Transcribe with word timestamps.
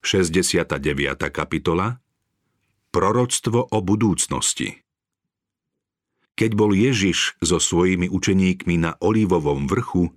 69. 0.00 0.80
kapitola 1.28 2.00
Proroctvo 2.88 3.68
o 3.68 3.78
budúcnosti 3.84 4.80
Keď 6.32 6.50
bol 6.56 6.72
Ježiš 6.72 7.36
so 7.44 7.60
svojimi 7.60 8.08
učeníkmi 8.08 8.80
na 8.80 8.96
Olivovom 9.04 9.68
vrchu, 9.68 10.08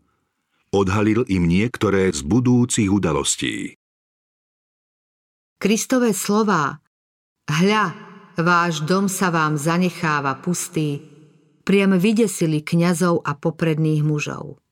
odhalil 0.71 1.27
im 1.27 1.51
niektoré 1.51 2.15
z 2.15 2.23
budúcich 2.23 2.87
udalostí. 2.87 3.75
Kristové 5.59 6.15
slová 6.15 6.79
Hľa, 7.51 7.91
váš 8.39 8.87
dom 8.87 9.11
sa 9.11 9.35
vám 9.35 9.59
zanecháva 9.59 10.39
pustý, 10.39 11.03
priam 11.67 11.99
vydesili 11.99 12.63
kňazov 12.63 13.19
a 13.27 13.35
popredných 13.35 13.99
mužov. 13.99 14.62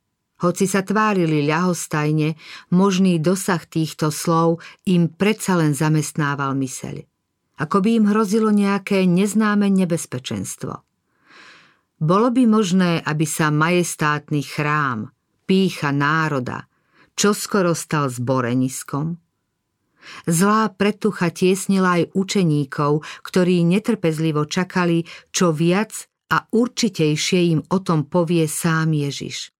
Hoci 0.41 0.65
sa 0.65 0.81
tvárili 0.81 1.45
ľahostajne, 1.45 2.33
možný 2.73 3.21
dosah 3.21 3.61
týchto 3.61 4.09
slov 4.09 4.57
im 4.89 5.05
predsa 5.05 5.53
len 5.53 5.77
zamestnával 5.77 6.57
myseľ. 6.57 7.05
Ako 7.61 7.77
by 7.85 7.89
im 8.01 8.05
hrozilo 8.09 8.49
nejaké 8.49 9.05
neznáme 9.05 9.69
nebezpečenstvo. 9.69 10.81
Bolo 12.01 12.33
by 12.33 12.43
možné, 12.49 13.05
aby 13.05 13.29
sa 13.29 13.53
majestátny 13.53 14.41
chrám, 14.41 15.13
pícha 15.45 15.93
národa, 15.93 16.65
čoskoro 17.13 17.77
stal 17.77 18.09
zboreniskom? 18.09 19.21
Zlá 20.25 20.73
pretucha 20.73 21.29
tiesnila 21.29 22.01
aj 22.01 22.17
učeníkov, 22.17 23.05
ktorí 23.21 23.61
netrpezlivo 23.61 24.49
čakali, 24.49 25.05
čo 25.29 25.53
viac 25.53 26.09
a 26.33 26.49
určitejšie 26.49 27.39
im 27.53 27.61
o 27.61 27.77
tom 27.85 28.09
povie 28.09 28.49
sám 28.49 28.97
Ježiš. 28.97 29.53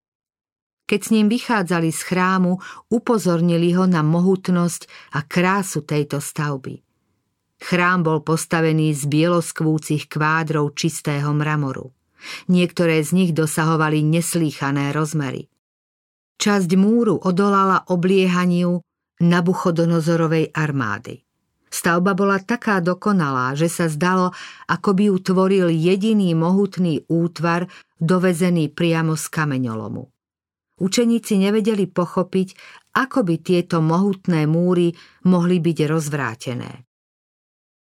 Keď 0.92 1.00
s 1.08 1.14
ním 1.16 1.32
vychádzali 1.32 1.88
z 1.88 2.02
chrámu, 2.04 2.60
upozornili 2.92 3.72
ho 3.80 3.88
na 3.88 4.04
mohutnosť 4.04 4.92
a 5.16 5.24
krásu 5.24 5.88
tejto 5.88 6.20
stavby. 6.20 6.84
Chrám 7.64 8.04
bol 8.04 8.20
postavený 8.20 8.92
z 8.92 9.08
bieloskvúcich 9.08 10.12
kvádrov 10.12 10.76
čistého 10.76 11.32
mramoru. 11.32 11.96
Niektoré 12.52 13.00
z 13.08 13.16
nich 13.16 13.32
dosahovali 13.32 14.04
neslýchané 14.04 14.92
rozmery. 14.92 15.48
Časť 16.36 16.76
múru 16.76 17.16
odolala 17.24 17.88
obliehaniu 17.88 18.84
Nabuchodonozorovej 19.24 20.52
armády. 20.52 21.24
Stavba 21.72 22.12
bola 22.12 22.44
taká 22.44 22.84
dokonalá, 22.84 23.56
že 23.56 23.72
sa 23.72 23.88
zdalo, 23.88 24.36
ako 24.68 24.90
by 24.92 25.04
ju 25.08 25.16
tvoril 25.24 25.68
jediný 25.72 26.36
mohutný 26.36 27.08
útvar 27.08 27.72
dovezený 27.96 28.76
priamo 28.76 29.16
z 29.16 29.26
kameňolomu. 29.32 30.12
Učeníci 30.82 31.38
nevedeli 31.38 31.86
pochopiť, 31.86 32.58
ako 32.98 33.22
by 33.22 33.36
tieto 33.38 33.86
mohutné 33.86 34.50
múry 34.50 34.98
mohli 35.30 35.62
byť 35.62 35.78
rozvrátené. 35.86 36.72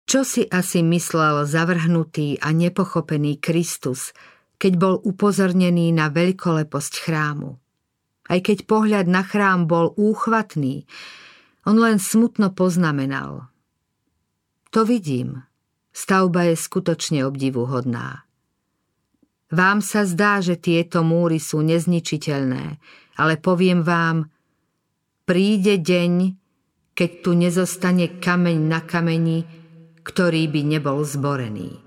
Čo 0.06 0.22
si 0.22 0.46
asi 0.46 0.86
myslel 0.86 1.42
zavrhnutý 1.42 2.38
a 2.38 2.54
nepochopený 2.54 3.42
Kristus, 3.42 4.14
keď 4.62 4.72
bol 4.78 4.94
upozornený 5.02 5.90
na 5.90 6.06
veľkoleposť 6.12 6.94
chrámu? 7.02 7.58
Aj 8.30 8.40
keď 8.40 8.64
pohľad 8.64 9.10
na 9.10 9.26
chrám 9.26 9.66
bol 9.66 9.92
úchvatný, 9.98 10.86
on 11.66 11.76
len 11.80 11.98
smutno 11.98 12.52
poznamenal. 12.54 13.48
To 14.70 14.86
vidím. 14.86 15.42
Stavba 15.90 16.52
je 16.52 16.56
skutočne 16.56 17.24
obdivuhodná. 17.26 18.24
Vám 19.54 19.78
sa 19.86 20.02
zdá, 20.02 20.42
že 20.42 20.58
tieto 20.58 21.06
múry 21.06 21.38
sú 21.38 21.62
nezničiteľné, 21.62 22.64
ale 23.14 23.34
poviem 23.38 23.86
vám, 23.86 24.26
príde 25.22 25.78
deň, 25.78 26.34
keď 26.98 27.10
tu 27.22 27.38
nezostane 27.38 28.18
kameň 28.18 28.58
na 28.66 28.82
kameni, 28.82 29.46
ktorý 30.02 30.50
by 30.50 30.60
nebol 30.66 31.06
zborený. 31.06 31.78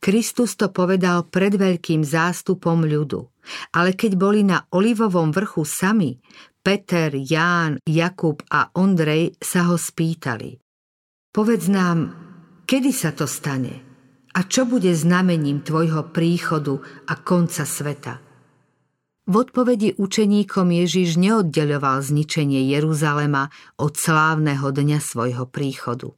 Kristus 0.00 0.56
to 0.56 0.72
povedal 0.72 1.28
pred 1.28 1.60
veľkým 1.60 2.08
zástupom 2.08 2.88
ľudu, 2.88 3.20
ale 3.76 3.92
keď 3.92 4.16
boli 4.16 4.40
na 4.40 4.64
Olivovom 4.72 5.28
vrchu 5.28 5.68
sami, 5.68 6.16
Peter, 6.64 7.12
Ján, 7.12 7.84
Jakub 7.84 8.40
a 8.48 8.72
Ondrej 8.80 9.36
sa 9.44 9.68
ho 9.68 9.76
spýtali. 9.76 10.56
Povedz 11.28 11.68
nám, 11.68 12.16
kedy 12.64 12.96
sa 12.96 13.12
to 13.12 13.28
stane? 13.28 13.89
A 14.30 14.46
čo 14.46 14.62
bude 14.62 14.94
znamením 14.94 15.62
tvojho 15.62 16.06
príchodu 16.14 16.78
a 17.10 17.18
konca 17.18 17.66
sveta? 17.66 18.22
V 19.30 19.34
odpovedi 19.34 19.94
učeníkom 19.94 20.74
Ježiš 20.74 21.18
neoddeľoval 21.18 22.02
zničenie 22.02 22.66
Jeruzalema 22.70 23.50
od 23.78 23.94
slávneho 23.94 24.74
dňa 24.74 24.98
svojho 24.98 25.46
príchodu. 25.46 26.10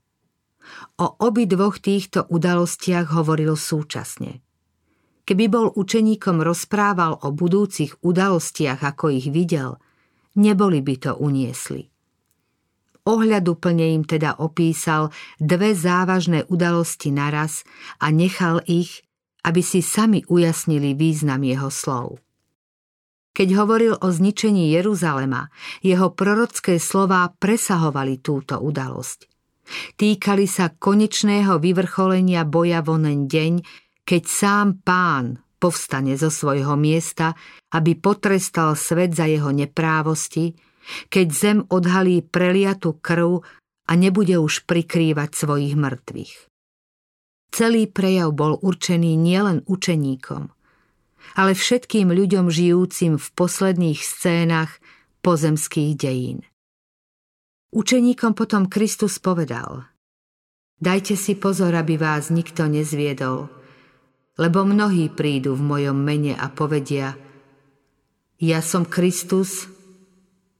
O 0.96 1.06
obi 1.20 1.44
dvoch 1.44 1.76
týchto 1.76 2.24
udalostiach 2.28 3.12
hovoril 3.12 3.56
súčasne. 3.56 4.40
Keby 5.22 5.44
bol 5.48 5.66
učeníkom 5.76 6.40
rozprával 6.40 7.20
o 7.20 7.28
budúcich 7.32 8.00
udalostiach, 8.00 8.80
ako 8.80 9.12
ich 9.12 9.28
videl, 9.28 9.76
neboli 10.36 10.80
by 10.80 10.94
to 10.96 11.12
uniesli 11.16 11.91
ohľaduplne 13.06 13.94
im 13.98 14.02
teda 14.06 14.38
opísal 14.38 15.10
dve 15.38 15.74
závažné 15.74 16.46
udalosti 16.46 17.10
naraz 17.10 17.66
a 17.98 18.14
nechal 18.14 18.62
ich, 18.66 19.02
aby 19.42 19.62
si 19.62 19.82
sami 19.82 20.22
ujasnili 20.30 20.94
význam 20.94 21.42
jeho 21.42 21.70
slov. 21.70 22.22
Keď 23.32 23.48
hovoril 23.56 23.96
o 23.96 24.08
zničení 24.12 24.76
Jeruzalema, 24.76 25.48
jeho 25.80 26.12
prorocké 26.12 26.76
slová 26.76 27.32
presahovali 27.32 28.20
túto 28.20 28.60
udalosť. 28.60 29.24
Týkali 29.96 30.44
sa 30.44 30.68
konečného 30.68 31.56
vyvrcholenia 31.56 32.44
boja 32.44 32.84
vonen 32.84 33.24
deň, 33.24 33.52
keď 34.04 34.22
sám 34.28 34.84
pán 34.84 35.40
povstane 35.56 36.18
zo 36.18 36.28
svojho 36.28 36.74
miesta, 36.74 37.32
aby 37.72 37.94
potrestal 37.96 38.74
svet 38.74 39.14
za 39.14 39.30
jeho 39.30 39.48
neprávosti, 39.54 40.52
keď 41.08 41.26
zem 41.32 41.58
odhalí 41.70 42.22
preliatu 42.22 42.96
krv 42.98 43.42
a 43.86 43.92
nebude 43.98 44.38
už 44.38 44.64
prikrývať 44.66 45.34
svojich 45.34 45.74
mŕtvych. 45.74 46.34
Celý 47.52 47.84
prejav 47.84 48.32
bol 48.32 48.56
určený 48.56 49.12
nielen 49.12 49.60
učeníkom, 49.68 50.48
ale 51.36 51.52
všetkým 51.52 52.08
ľuďom 52.08 52.48
žijúcim 52.48 53.20
v 53.20 53.26
posledných 53.36 54.00
scénach 54.00 54.80
pozemských 55.20 55.92
dejín. 55.96 56.38
Učeníkom 57.72 58.36
potom 58.36 58.68
Kristus 58.68 59.16
povedal 59.16 59.88
Dajte 60.82 61.14
si 61.14 61.38
pozor, 61.38 61.72
aby 61.78 61.94
vás 61.94 62.28
nikto 62.28 62.66
nezviedol, 62.66 63.48
lebo 64.36 64.66
mnohí 64.66 65.08
prídu 65.08 65.56
v 65.56 65.62
mojom 65.62 65.96
mene 65.96 66.36
a 66.36 66.50
povedia 66.52 67.16
Ja 68.42 68.60
som 68.60 68.84
Kristus, 68.84 69.71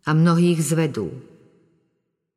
a 0.06 0.10
mnohých 0.14 0.58
zvedú. 0.62 1.10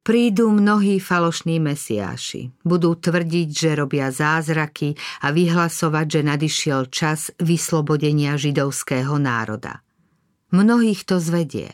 Prídu 0.06 0.53
mnohí 0.53 1.02
falošní 1.02 1.58
mesiáši. 1.58 2.53
Budú 2.62 2.94
tvrdiť, 2.94 3.48
že 3.50 3.74
robia 3.74 4.14
zázraky 4.14 4.94
a 5.26 5.34
vyhlasovať, 5.34 6.06
že 6.06 6.22
nadišiel 6.22 6.81
čas 6.94 7.34
vyslobodenia 7.42 8.38
židovského 8.38 9.18
národa. 9.18 9.81
Mnohých 10.54 11.09
to 11.09 11.18
zvedie. 11.18 11.74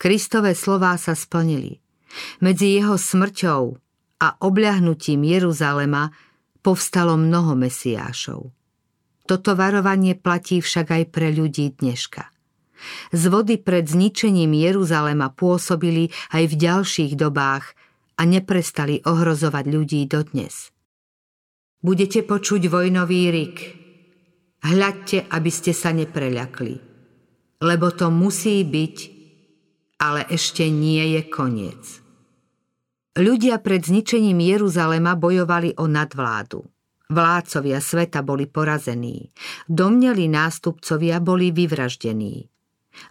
Kristové 0.00 0.56
slová 0.56 0.96
sa 0.96 1.12
splnili. 1.12 1.84
Medzi 2.40 2.80
jeho 2.80 2.96
smrťou 2.96 3.62
a 4.24 4.28
obľahnutím 4.40 5.20
Jeruzalema 5.20 6.08
povstalo 6.64 7.20
mnoho 7.20 7.52
mesiášov. 7.52 8.48
Toto 9.28 9.52
varovanie 9.52 10.16
platí 10.16 10.64
však 10.64 10.88
aj 10.88 11.04
pre 11.12 11.36
ľudí 11.36 11.76
dneška. 11.76 12.29
Z 13.10 13.22
vody 13.28 13.56
pred 13.60 13.86
zničením 13.86 14.52
Jeruzalema 14.54 15.32
pôsobili 15.32 16.12
aj 16.34 16.44
v 16.50 16.54
ďalších 16.54 17.12
dobách 17.16 17.74
a 18.20 18.22
neprestali 18.28 19.00
ohrozovať 19.04 19.64
ľudí 19.64 20.04
dodnes. 20.04 20.68
Budete 21.80 22.20
počuť 22.20 22.68
vojnový 22.68 23.22
rik. 23.32 23.58
Hľadte, 24.60 25.24
aby 25.32 25.48
ste 25.48 25.72
sa 25.72 25.96
nepreľakli. 25.96 26.76
Lebo 27.64 27.88
to 27.96 28.12
musí 28.12 28.60
byť, 28.60 28.96
ale 30.00 30.28
ešte 30.28 30.68
nie 30.68 31.16
je 31.16 31.22
koniec. 31.32 32.00
Ľudia 33.16 33.58
pred 33.64 33.80
zničením 33.80 34.38
Jeruzalema 34.38 35.16
bojovali 35.16 35.76
o 35.80 35.88
nadvládu. 35.88 36.62
Vládcovia 37.10 37.82
sveta 37.82 38.22
boli 38.22 38.46
porazení. 38.46 39.34
Domneli 39.66 40.30
nástupcovia 40.30 41.18
boli 41.18 41.50
vyvraždení. 41.50 42.46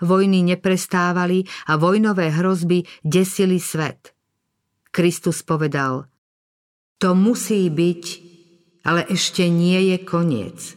Vojny 0.04 0.44
neprestávali 0.44 1.48
a 1.72 1.80
vojnové 1.80 2.30
hrozby 2.36 2.84
desili 3.02 3.58
svet. 3.58 4.14
Kristus 4.90 5.46
povedal, 5.46 6.10
to 7.00 7.16
musí 7.16 7.72
byť, 7.72 8.04
ale 8.84 9.08
ešte 9.08 9.48
nie 9.48 9.96
je 9.96 9.98
koniec. 10.04 10.76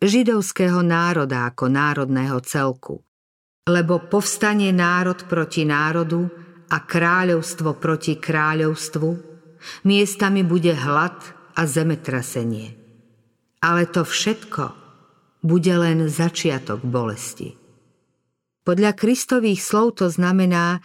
Židovského 0.00 0.80
národa 0.80 1.44
ako 1.52 1.68
národného 1.68 2.40
celku. 2.40 3.04
Lebo 3.68 4.00
povstane 4.00 4.72
národ 4.72 5.28
proti 5.28 5.68
národu 5.68 6.24
a 6.72 6.80
kráľovstvo 6.80 7.76
proti 7.76 8.16
kráľovstvu, 8.16 9.08
miestami 9.84 10.40
bude 10.40 10.72
hlad 10.72 11.20
a 11.52 11.68
zemetrasenie. 11.68 12.72
Ale 13.60 13.84
to 13.84 14.08
všetko 14.08 14.72
bude 15.44 15.74
len 15.76 16.08
začiatok 16.08 16.80
bolesti. 16.80 17.59
Podľa 18.70 18.94
Kristových 18.94 19.66
slov 19.66 19.98
to 19.98 20.06
znamená, 20.06 20.78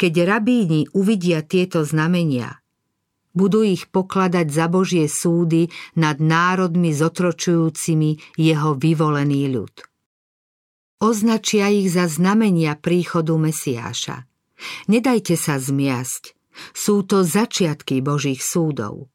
keď 0.00 0.24
rabíni 0.24 0.88
uvidia 0.96 1.44
tieto 1.44 1.84
znamenia, 1.84 2.64
budú 3.36 3.60
ich 3.60 3.92
pokladať 3.92 4.48
za 4.48 4.72
Božie 4.72 5.04
súdy 5.04 5.68
nad 6.00 6.16
národmi 6.16 6.96
zotročujúcimi 6.96 8.40
jeho 8.40 8.72
vyvolený 8.80 9.52
ľud. 9.52 9.74
Označia 11.04 11.68
ich 11.68 11.92
za 11.92 12.08
znamenia 12.08 12.72
príchodu 12.72 13.36
Mesiáša. 13.36 14.24
Nedajte 14.88 15.36
sa 15.36 15.60
zmiasť. 15.60 16.32
Sú 16.72 17.04
to 17.04 17.20
začiatky 17.20 18.00
Božích 18.00 18.40
súdov. 18.40 19.12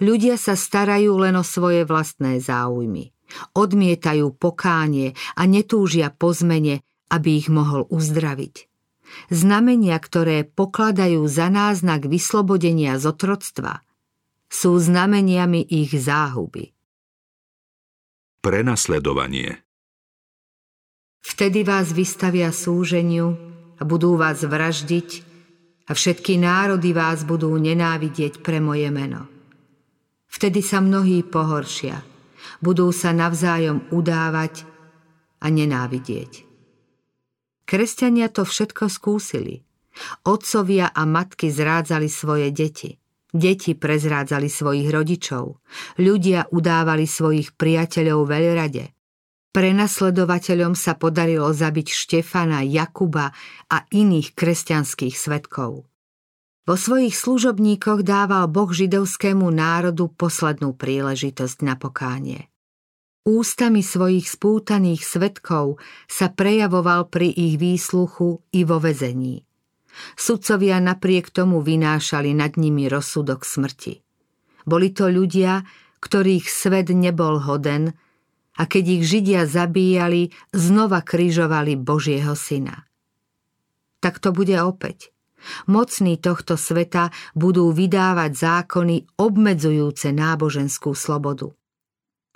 Ľudia 0.00 0.40
sa 0.40 0.56
starajú 0.56 1.20
len 1.20 1.36
o 1.36 1.44
svoje 1.44 1.84
vlastné 1.84 2.40
záujmy. 2.40 3.12
Odmietajú 3.52 4.40
pokánie 4.40 5.12
a 5.36 5.44
netúžia 5.44 6.08
po 6.08 6.32
zmene, 6.32 6.80
aby 7.08 7.40
ich 7.40 7.48
mohol 7.48 7.88
uzdraviť. 7.88 8.68
Znamenia, 9.32 9.96
ktoré 9.96 10.44
pokladajú 10.44 11.24
za 11.24 11.48
náznak 11.48 12.04
vyslobodenia 12.04 13.00
z 13.00 13.08
otroctva, 13.08 13.80
sú 14.48 14.76
znameniami 14.76 15.64
ich 15.64 15.92
záhuby. 15.92 16.72
Prenasledovanie 18.40 19.60
Vtedy 21.20 21.66
vás 21.66 21.92
vystavia 21.92 22.48
súženiu 22.54 23.36
a 23.76 23.82
budú 23.84 24.16
vás 24.16 24.40
vraždiť 24.40 25.08
a 25.88 25.92
všetky 25.92 26.40
národy 26.40 26.96
vás 26.96 27.28
budú 27.28 27.52
nenávidieť 27.52 28.40
pre 28.40 28.60
moje 28.60 28.88
meno. 28.88 29.28
Vtedy 30.28 30.64
sa 30.64 30.80
mnohí 30.80 31.24
pohoršia, 31.24 32.00
budú 32.64 32.88
sa 32.92 33.12
navzájom 33.12 33.92
udávať 33.92 34.64
a 35.40 35.46
nenávidieť. 35.52 36.47
Kresťania 37.68 38.32
to 38.32 38.48
všetko 38.48 38.88
skúsili. 38.88 39.60
Otcovia 40.24 40.88
a 40.88 41.04
matky 41.04 41.52
zrádzali 41.52 42.08
svoje 42.08 42.48
deti. 42.48 42.96
Deti 43.28 43.76
prezrádzali 43.76 44.48
svojich 44.48 44.88
rodičov. 44.88 45.60
Ľudia 46.00 46.48
udávali 46.48 47.04
svojich 47.04 47.52
priateľov 47.52 48.24
veľrade– 48.24 48.84
Prenasledovateľom 49.48 50.76
sa 50.76 50.94
podarilo 50.94 51.48
zabiť 51.50 51.88
Štefana, 51.88 52.60
Jakuba 52.62 53.32
a 53.72 53.76
iných 53.88 54.36
kresťanských 54.36 55.16
svetkov. 55.16 55.88
Vo 56.68 56.76
svojich 56.76 57.16
služobníkoch 57.16 58.04
dával 58.04 58.44
Boh 58.52 58.68
židovskému 58.68 59.48
národu 59.48 60.12
poslednú 60.12 60.76
príležitosť 60.76 61.64
na 61.64 61.80
pokánie. 61.80 62.52
Ústami 63.28 63.84
svojich 63.84 64.24
spútaných 64.24 65.04
svetkov 65.04 65.76
sa 66.08 66.32
prejavoval 66.32 67.12
pri 67.12 67.28
ich 67.28 67.60
výsluchu 67.60 68.40
i 68.56 68.64
vo 68.64 68.80
vezení. 68.80 69.44
Sudcovia 70.16 70.80
napriek 70.80 71.28
tomu 71.28 71.60
vynášali 71.60 72.32
nad 72.32 72.56
nimi 72.56 72.88
rozsudok 72.88 73.44
smrti. 73.44 74.00
Boli 74.64 74.96
to 74.96 75.12
ľudia, 75.12 75.60
ktorých 76.00 76.48
svet 76.48 76.88
nebol 76.88 77.36
hoden, 77.44 77.92
a 78.56 78.62
keď 78.64 78.84
ich 78.96 79.04
Židia 79.04 79.44
zabíjali, 79.44 80.32
znova 80.56 81.04
križovali 81.04 81.76
Božieho 81.76 82.32
syna. 82.32 82.88
Tak 84.00 84.24
to 84.24 84.32
bude 84.32 84.56
opäť. 84.56 85.12
Mocní 85.68 86.16
tohto 86.16 86.56
sveta 86.56 87.12
budú 87.36 87.76
vydávať 87.76 88.32
zákony 88.32 89.20
obmedzujúce 89.20 90.16
náboženskú 90.16 90.96
slobodu. 90.96 91.57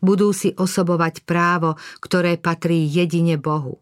Budú 0.03 0.35
si 0.35 0.51
osobovať 0.53 1.23
právo, 1.23 1.79
ktoré 2.03 2.35
patrí 2.37 2.85
jedine 2.91 3.39
Bohu. 3.39 3.79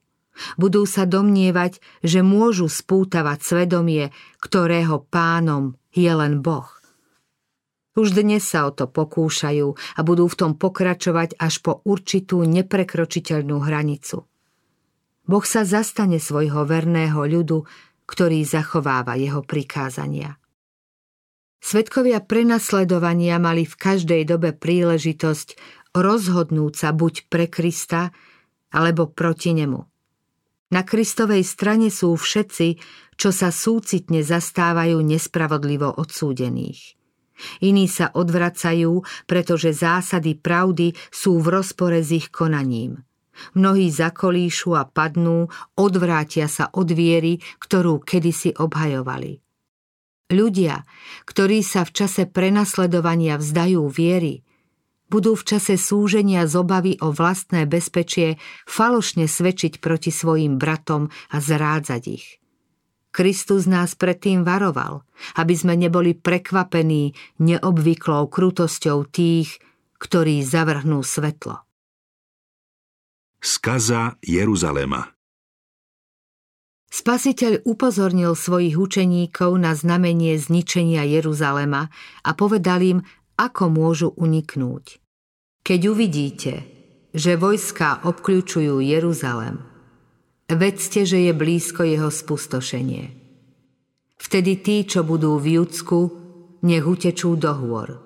Budú 0.60 0.84
sa 0.84 1.08
domnievať, 1.08 1.80
že 2.04 2.20
môžu 2.20 2.68
spútavať 2.68 3.38
svedomie, 3.40 4.12
ktorého 4.38 5.04
pánom 5.08 5.74
je 5.90 6.12
len 6.12 6.44
Boh. 6.44 6.68
Už 7.98 8.14
dnes 8.14 8.46
sa 8.46 8.68
o 8.68 8.70
to 8.70 8.86
pokúšajú 8.86 9.74
a 9.74 10.00
budú 10.06 10.30
v 10.30 10.38
tom 10.38 10.52
pokračovať 10.54 11.36
až 11.36 11.54
po 11.60 11.82
určitú 11.82 12.46
neprekročiteľnú 12.46 13.56
hranicu. 13.66 14.24
Boh 15.26 15.44
sa 15.44 15.66
zastane 15.66 16.22
svojho 16.22 16.64
verného 16.64 17.18
ľudu, 17.26 17.66
ktorý 18.06 18.46
zachováva 18.46 19.18
jeho 19.18 19.42
prikázania. 19.42 20.38
Svetkovia 21.60 22.24
prenasledovania 22.24 23.36
mali 23.36 23.68
v 23.68 23.74
každej 23.76 24.22
dobe 24.24 24.56
príležitosť 24.56 25.60
rozhodnúť 25.94 26.72
sa 26.74 26.90
buď 26.94 27.26
pre 27.26 27.46
Krista, 27.50 28.14
alebo 28.70 29.10
proti 29.10 29.54
nemu. 29.54 29.80
Na 30.70 30.86
Kristovej 30.86 31.42
strane 31.42 31.90
sú 31.90 32.14
všetci, 32.14 32.78
čo 33.18 33.34
sa 33.34 33.50
súcitne 33.50 34.22
zastávajú 34.22 35.02
nespravodlivo 35.02 35.90
odsúdených. 35.98 36.94
Iní 37.64 37.90
sa 37.90 38.12
odvracajú, 38.14 39.02
pretože 39.26 39.74
zásady 39.74 40.38
pravdy 40.38 40.94
sú 41.10 41.42
v 41.42 41.58
rozpore 41.58 41.98
s 41.98 42.14
ich 42.14 42.28
konaním. 42.30 43.02
Mnohí 43.56 43.88
zakolíšu 43.88 44.76
a 44.76 44.84
padnú, 44.84 45.48
odvrátia 45.74 46.46
sa 46.46 46.68
od 46.70 46.92
viery, 46.92 47.40
ktorú 47.58 48.04
kedysi 48.04 48.52
obhajovali. 48.54 49.40
Ľudia, 50.30 50.86
ktorí 51.26 51.64
sa 51.64 51.82
v 51.82 51.90
čase 51.90 52.28
prenasledovania 52.28 53.40
vzdajú 53.40 53.82
viery, 53.90 54.46
budú 55.10 55.34
v 55.34 55.42
čase 55.42 55.74
súženia 55.74 56.46
z 56.46 56.54
obavy 56.54 56.96
o 57.02 57.10
vlastné 57.10 57.66
bezpečie 57.66 58.38
falošne 58.64 59.26
svedčiť 59.26 59.82
proti 59.82 60.14
svojim 60.14 60.56
bratom 60.56 61.10
a 61.34 61.36
zrádzať 61.42 62.02
ich. 62.06 62.40
Kristus 63.10 63.66
nás 63.66 63.98
predtým 63.98 64.46
varoval, 64.46 65.02
aby 65.34 65.54
sme 65.58 65.74
neboli 65.74 66.14
prekvapení 66.14 67.18
neobvyklou 67.42 68.30
krutosťou 68.30 69.02
tých, 69.10 69.58
ktorí 69.98 70.46
zavrhnú 70.46 71.02
svetlo. 71.02 71.66
Skaza 73.42 74.14
Jeruzalema 74.22 75.10
Spasiteľ 76.90 77.62
upozornil 77.70 78.34
svojich 78.34 78.74
učeníkov 78.74 79.54
na 79.62 79.78
znamenie 79.78 80.34
zničenia 80.34 81.06
Jeruzalema 81.06 81.86
a 82.26 82.30
povedal 82.34 82.82
im, 82.82 82.98
ako 83.40 83.72
môžu 83.72 84.12
uniknúť. 84.20 85.00
Keď 85.64 85.80
uvidíte, 85.88 86.52
že 87.16 87.40
vojská 87.40 88.04
obklúčujú 88.04 88.84
Jeruzalem, 88.84 89.70
Vedzte, 90.50 91.06
že 91.06 91.30
je 91.30 91.30
blízko 91.30 91.86
jeho 91.86 92.10
spustošenie. 92.10 93.14
Vtedy 94.18 94.58
tí, 94.58 94.82
čo 94.82 95.06
budú 95.06 95.38
v 95.38 95.62
Judsku, 95.62 95.98
nech 96.66 96.82
utečú 96.82 97.38
do 97.38 97.54
hôr. 97.54 98.02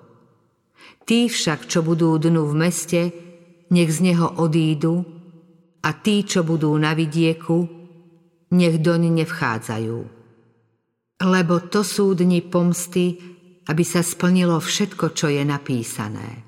Tí 1.09 1.25
však, 1.25 1.65
čo 1.65 1.81
budú 1.81 2.13
dnu 2.21 2.45
v 2.45 2.53
meste, 2.53 3.01
nech 3.73 3.89
z 3.89 3.99
neho 4.13 4.29
odídu 4.37 5.09
a 5.81 5.89
tí, 5.97 6.21
čo 6.21 6.45
budú 6.45 6.69
na 6.77 6.93
vidieku, 6.93 7.65
nech 8.53 8.77
doň 8.77 9.25
nevchádzajú. 9.25 9.99
Lebo 11.25 11.55
to 11.65 11.81
sú 11.81 12.13
dni 12.13 12.45
pomsty, 12.45 13.34
aby 13.65 13.83
sa 13.85 14.05
splnilo 14.05 14.57
všetko, 14.61 15.13
čo 15.13 15.27
je 15.29 15.41
napísané. 15.41 16.45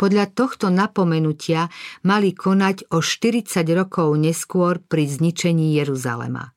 Podľa 0.00 0.32
tohto 0.32 0.72
napomenutia 0.72 1.68
mali 2.08 2.32
konať 2.32 2.88
o 2.96 3.04
40 3.04 3.52
rokov 3.76 4.16
neskôr 4.16 4.80
pri 4.80 5.04
zničení 5.04 5.76
Jeruzalema. 5.76 6.56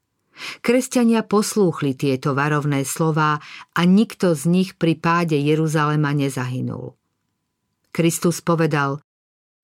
Kresťania 0.63 1.21
poslúchli 1.27 1.93
tieto 1.93 2.33
varovné 2.33 2.87
slová 2.87 3.43
a 3.75 3.81
nikto 3.83 4.33
z 4.33 4.47
nich 4.49 4.69
pri 4.79 4.95
páde 4.97 5.37
Jeruzalema 5.37 6.15
nezahynul. 6.15 6.95
Kristus 7.93 8.41
povedal, 8.41 9.03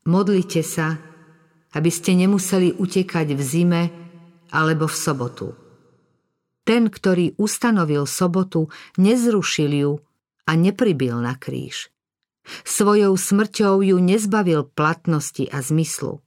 modlite 0.06 0.62
sa, 0.62 1.00
aby 1.74 1.90
ste 1.90 2.14
nemuseli 2.20 2.78
utekať 2.78 3.28
v 3.34 3.42
zime 3.42 3.82
alebo 4.52 4.86
v 4.86 4.96
sobotu. 5.00 5.69
Ten, 6.70 6.94
ktorý 6.94 7.34
ustanovil 7.42 8.06
sobotu, 8.06 8.70
nezrušil 9.02 9.74
ju 9.74 9.92
a 10.46 10.54
nepribil 10.54 11.18
na 11.18 11.34
kríž. 11.34 11.90
Svojou 12.62 13.18
smrťou 13.18 13.82
ju 13.82 13.98
nezbavil 13.98 14.70
platnosti 14.70 15.50
a 15.50 15.66
zmyslu. 15.66 16.22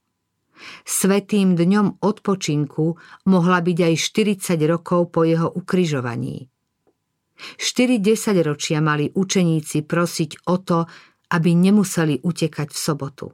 Svetým 0.82 1.54
dňom 1.54 2.02
odpočinku 2.02 2.98
mohla 3.30 3.62
byť 3.62 3.78
aj 3.86 3.94
40 4.58 4.58
rokov 4.66 5.14
po 5.14 5.22
jeho 5.22 5.46
ukryžovaní. 5.46 6.50
4 7.38 8.02
ročia 8.42 8.82
mali 8.82 9.14
učeníci 9.14 9.86
prosiť 9.86 10.50
o 10.50 10.58
to, 10.58 10.90
aby 11.30 11.54
nemuseli 11.54 12.18
utekať 12.18 12.68
v 12.74 12.78
sobotu. 12.82 13.26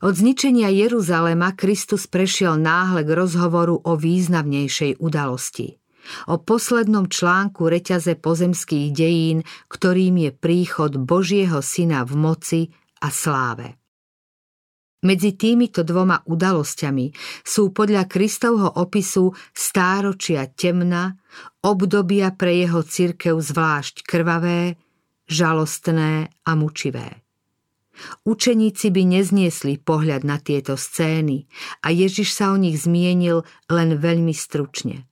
Od 0.00 0.14
zničenia 0.16 0.72
Jeruzalema 0.72 1.52
Kristus 1.52 2.08
prešiel 2.08 2.56
náhle 2.56 3.04
k 3.04 3.12
rozhovoru 3.12 3.76
o 3.76 3.92
významnejšej 3.92 4.96
udalosti. 4.96 5.81
O 6.30 6.38
poslednom 6.38 7.06
článku 7.08 7.66
reťaze 7.66 8.18
pozemských 8.18 8.88
dejín, 8.90 9.46
ktorým 9.70 10.18
je 10.22 10.30
príchod 10.34 10.92
Božieho 10.98 11.62
Syna 11.62 12.02
v 12.06 12.14
moci 12.18 12.60
a 13.02 13.08
sláve. 13.10 13.82
Medzi 15.02 15.34
týmito 15.34 15.82
dvoma 15.82 16.22
udalosťami 16.30 17.10
sú 17.42 17.74
podľa 17.74 18.06
Kristovho 18.06 18.78
opisu 18.78 19.34
stáročia 19.50 20.46
temna, 20.46 21.18
obdobia 21.66 22.30
pre 22.30 22.54
jeho 22.62 22.86
cirkev 22.86 23.42
zvlášť 23.42 24.06
krvavé, 24.06 24.78
žalostné 25.26 26.30
a 26.46 26.52
mučivé. 26.54 27.18
Učeníci 28.22 28.94
by 28.94 29.02
nezniesli 29.18 29.82
pohľad 29.82 30.22
na 30.22 30.38
tieto 30.38 30.78
scény 30.78 31.50
a 31.82 31.90
Ježiš 31.90 32.38
sa 32.38 32.54
o 32.54 32.56
nich 32.56 32.78
zmienil 32.78 33.42
len 33.68 33.98
veľmi 33.98 34.32
stručne. 34.32 35.10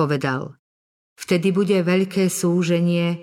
Povedal, 0.00 0.56
vtedy 1.20 1.52
bude 1.52 1.76
veľké 1.84 2.32
súženie, 2.32 3.20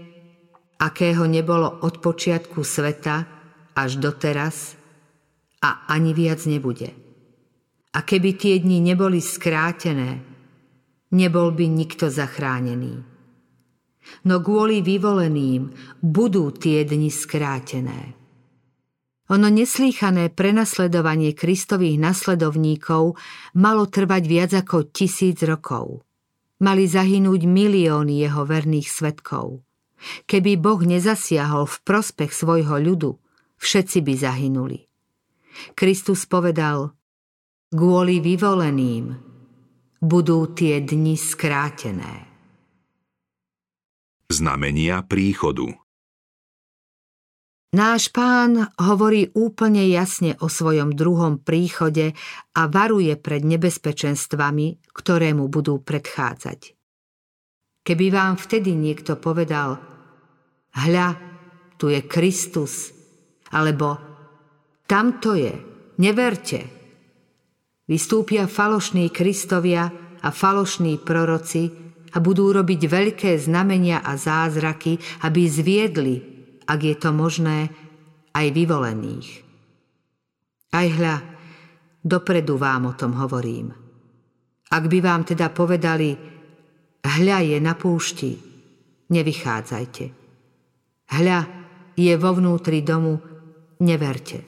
akého 0.77 1.25
nebolo 1.25 1.81
od 1.81 1.97
počiatku 2.05 2.61
sveta 2.61 3.25
až 3.73 3.97
doteraz– 3.97 4.57
a 5.61 5.89
ani 5.89 6.13
viac 6.13 6.45
nebude. 6.45 6.93
A 7.97 7.99
keby 8.05 8.37
tie 8.37 8.61
dni 8.61 8.93
neboli 8.93 9.17
skrátené, 9.17 10.21
nebol 11.11 11.49
by 11.51 11.65
nikto 11.65 12.13
zachránený. 12.13 13.01
No 14.23 14.39
kvôli 14.39 14.79
vyvoleným 14.85 15.73
budú 15.99 16.53
tie 16.55 16.87
dni 16.87 17.11
skrátené. 17.11 18.15
Ono 19.27 19.51
neslýchané 19.51 20.31
prenasledovanie 20.31 21.35
Kristových 21.35 21.99
nasledovníkov 21.99 23.19
malo 23.59 23.83
trvať 23.91 24.23
viac 24.23 24.51
ako 24.55 24.87
tisíc 24.87 25.43
rokov. 25.43 26.06
Mali 26.57 26.89
zahynúť 26.89 27.45
milióny 27.45 28.17
jeho 28.25 28.41
verných 28.41 28.89
svetkov. 28.89 29.61
Keby 30.25 30.57
Boh 30.57 30.81
nezasiahol 30.81 31.69
v 31.69 31.77
prospech 31.85 32.33
svojho 32.33 32.81
ľudu, 32.81 33.17
všetci 33.61 34.01
by 34.01 34.13
zahynuli. 34.17 34.79
Kristus 35.73 36.25
povedal, 36.29 36.93
kvôli 37.73 38.21
vyvoleným 38.21 39.05
budú 40.01 40.53
tie 40.53 40.81
dni 40.81 41.17
skrátené. 41.17 42.29
Znamenia 44.29 45.01
príchodu 45.01 45.86
Náš 47.67 48.15
pán 48.15 48.71
hovorí 48.79 49.27
úplne 49.35 49.83
jasne 49.91 50.39
o 50.39 50.47
svojom 50.47 50.95
druhom 50.95 51.43
príchode 51.43 52.15
a 52.55 52.61
varuje 52.71 53.11
pred 53.19 53.43
nebezpečenstvami, 53.43 54.87
ktoré 54.95 55.35
mu 55.35 55.51
budú 55.51 55.83
predchádzať. 55.83 56.71
Keby 57.83 58.05
vám 58.07 58.39
vtedy 58.39 58.71
niekto 58.71 59.19
povedal, 59.19 59.83
hľa, 60.79 61.19
tu 61.75 61.91
je 61.91 61.99
Kristus, 62.07 62.95
alebo 63.51 63.99
tam 64.87 65.19
to 65.19 65.35
je. 65.35 65.51
Neverte. 65.99 66.71
Vystúpia 67.83 68.47
falošní 68.47 69.11
Kristovia 69.11 69.91
a 70.23 70.29
falošní 70.31 71.03
proroci 71.03 71.67
a 72.15 72.23
budú 72.23 72.55
robiť 72.55 72.81
veľké 72.87 73.31
znamenia 73.35 73.99
a 73.99 74.15
zázraky, 74.15 74.99
aby 75.27 75.41
zviedli, 75.51 76.36
ak 76.67 76.79
je 76.83 76.95
to 76.99 77.09
možné, 77.15 77.71
aj 78.35 78.47
vyvolených. 78.53 79.29
Aj 80.75 80.85
hľa, 80.85 81.15
dopredu 82.03 82.59
vám 82.59 82.91
o 82.91 82.93
tom 82.93 83.15
hovorím. 83.17 83.71
Ak 84.67 84.83
by 84.91 84.99
vám 84.99 85.23
teda 85.23 85.49
povedali, 85.55 86.11
hľa 87.01 87.39
je 87.39 87.57
na 87.63 87.73
púšti, 87.73 88.31
nevychádzajte. 89.07 90.05
Hľa 91.07 91.39
je 91.95 92.13
vo 92.19 92.31
vnútri 92.35 92.83
domu, 92.83 93.17
neverte. 93.79 94.43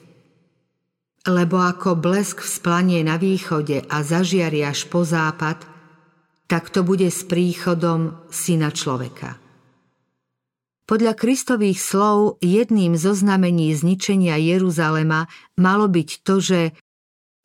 Lebo 1.24 1.60
ako 1.60 1.96
blesk 1.96 2.44
vzplanie 2.44 3.00
na 3.00 3.16
východe 3.16 3.84
a 3.88 4.04
zažiari 4.04 4.60
až 4.64 4.88
po 4.92 5.04
západ, 5.04 5.64
tak 6.44 6.68
to 6.68 6.84
bude 6.84 7.08
s 7.08 7.24
príchodom 7.24 8.28
syna 8.28 8.72
človeka. 8.72 9.49
Podľa 10.90 11.14
Kristových 11.14 11.78
slov 11.78 12.42
jedným 12.42 12.98
zo 12.98 13.14
znamení 13.14 13.70
zničenia 13.78 14.34
Jeruzalema 14.42 15.30
malo 15.54 15.86
byť 15.86 16.10
to, 16.26 16.42
že 16.42 16.60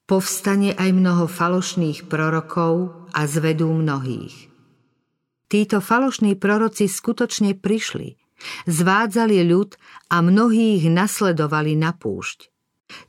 povstane 0.10 0.74
aj 0.74 0.90
mnoho 0.90 1.30
falošných 1.30 2.10
prorokov 2.10 3.06
a 3.14 3.30
zvedú 3.30 3.70
mnohých. 3.70 4.50
Títo 5.46 5.78
falošní 5.78 6.34
proroci 6.42 6.90
skutočne 6.90 7.54
prišli, 7.54 8.18
zvádzali 8.66 9.38
ľud 9.46 9.78
a 10.10 10.26
mnohých 10.26 10.90
nasledovali 10.90 11.78
na 11.78 11.94
púšť. 11.94 12.50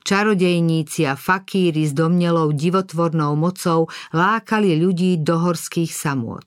Čarodejníci 0.05 1.09
a 1.09 1.17
fakíry 1.17 1.89
s 1.89 1.97
domnelou 1.97 2.53
divotvornou 2.53 3.33
mocou 3.41 3.89
lákali 4.13 4.77
ľudí 4.77 5.17
do 5.17 5.41
horských 5.41 5.89
samôt. 5.89 6.45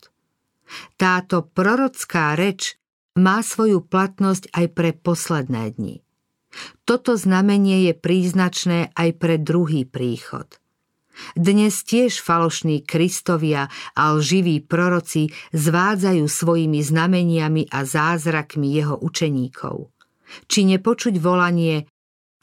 Táto 0.93 1.41
prorocká 1.41 2.37
reč 2.37 2.78
má 3.17 3.41
svoju 3.41 3.81
platnosť 3.81 4.51
aj 4.53 4.65
pre 4.75 4.91
posledné 4.93 5.73
dni. 5.77 5.95
Toto 6.85 7.13
znamenie 7.13 7.89
je 7.89 7.93
príznačné 7.93 8.93
aj 8.97 9.09
pre 9.21 9.37
druhý 9.37 9.85
príchod. 9.85 10.49
Dnes 11.35 11.83
tiež 11.83 12.23
falošní 12.23 12.87
Kristovia 12.87 13.67
a 13.93 14.03
lživí 14.15 14.63
proroci 14.63 15.29
zvádzajú 15.51 16.25
svojimi 16.25 16.79
znameniami 16.79 17.67
a 17.69 17.83
zázrakmi 17.83 18.71
jeho 18.71 18.95
učeníkov. 18.97 19.91
Či 20.47 20.59
nepočuť 20.63 21.19
volanie 21.19 21.85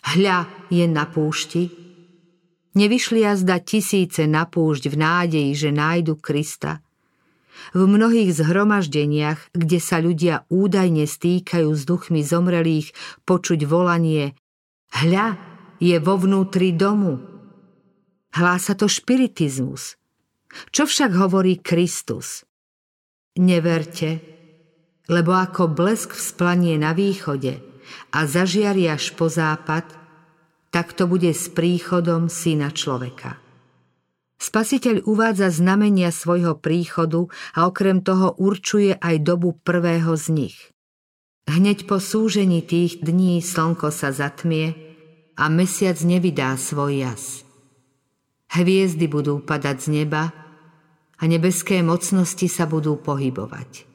Hľa 0.06 0.70
je 0.70 0.86
na 0.86 1.02
púšti. 1.10 1.66
Nevyšli 2.78 3.26
jazda 3.26 3.58
tisíce 3.58 4.30
na 4.30 4.46
púšť 4.46 4.86
v 4.86 4.96
nádeji, 5.02 5.50
že 5.58 5.70
nájdu 5.74 6.14
Krista. 6.22 6.78
V 7.74 7.82
mnohých 7.86 8.30
zhromaždeniach, 8.36 9.54
kde 9.56 9.78
sa 9.82 9.98
ľudia 9.98 10.44
údajne 10.52 11.08
stýkajú 11.08 11.70
s 11.72 11.82
duchmi 11.82 12.22
zomrelých, 12.22 12.92
počuť 13.26 13.66
volanie 13.66 14.36
Hľa 14.94 15.38
je 15.82 15.96
vo 15.98 16.14
vnútri 16.20 16.70
domu. 16.76 17.18
Hlása 18.36 18.78
to 18.78 18.86
špiritizmus. 18.86 19.98
Čo 20.70 20.86
však 20.86 21.10
hovorí 21.16 21.58
Kristus? 21.58 22.46
Neverte, 23.36 24.22
lebo 25.10 25.36
ako 25.36 25.72
blesk 25.72 26.14
vzplanie 26.14 26.76
na 26.76 26.92
východe– 26.92 27.58
a 28.12 28.26
zažiari 28.26 28.90
až 28.90 29.14
po 29.14 29.30
západ, 29.30 29.86
tak 30.70 30.92
to 30.92 31.08
bude 31.08 31.30
s 31.30 31.48
príchodom 31.48 32.28
syna 32.28 32.74
človeka. 32.74 33.38
Spasiteľ 34.36 35.08
uvádza 35.08 35.48
znamenia 35.48 36.12
svojho 36.12 36.60
príchodu 36.60 37.24
a 37.56 37.64
okrem 37.64 38.04
toho 38.04 38.36
určuje 38.36 38.92
aj 38.92 39.24
dobu 39.24 39.56
prvého 39.56 40.12
z 40.12 40.26
nich. 40.28 40.56
Hneď 41.48 41.88
po 41.88 42.02
súžení 42.02 42.60
tých 42.60 43.00
dní 43.00 43.40
slnko 43.40 43.88
sa 43.88 44.12
zatmie 44.12 44.76
a 45.40 45.48
mesiac 45.48 45.96
nevydá 46.04 46.52
svoj 46.58 47.06
jas. 47.06 47.46
Hviezdy 48.52 49.08
budú 49.08 49.40
padať 49.40 49.76
z 49.78 49.88
neba 50.02 50.32
a 51.16 51.22
nebeské 51.24 51.80
mocnosti 51.80 52.50
sa 52.50 52.68
budú 52.68 53.00
pohybovať. 53.00 53.88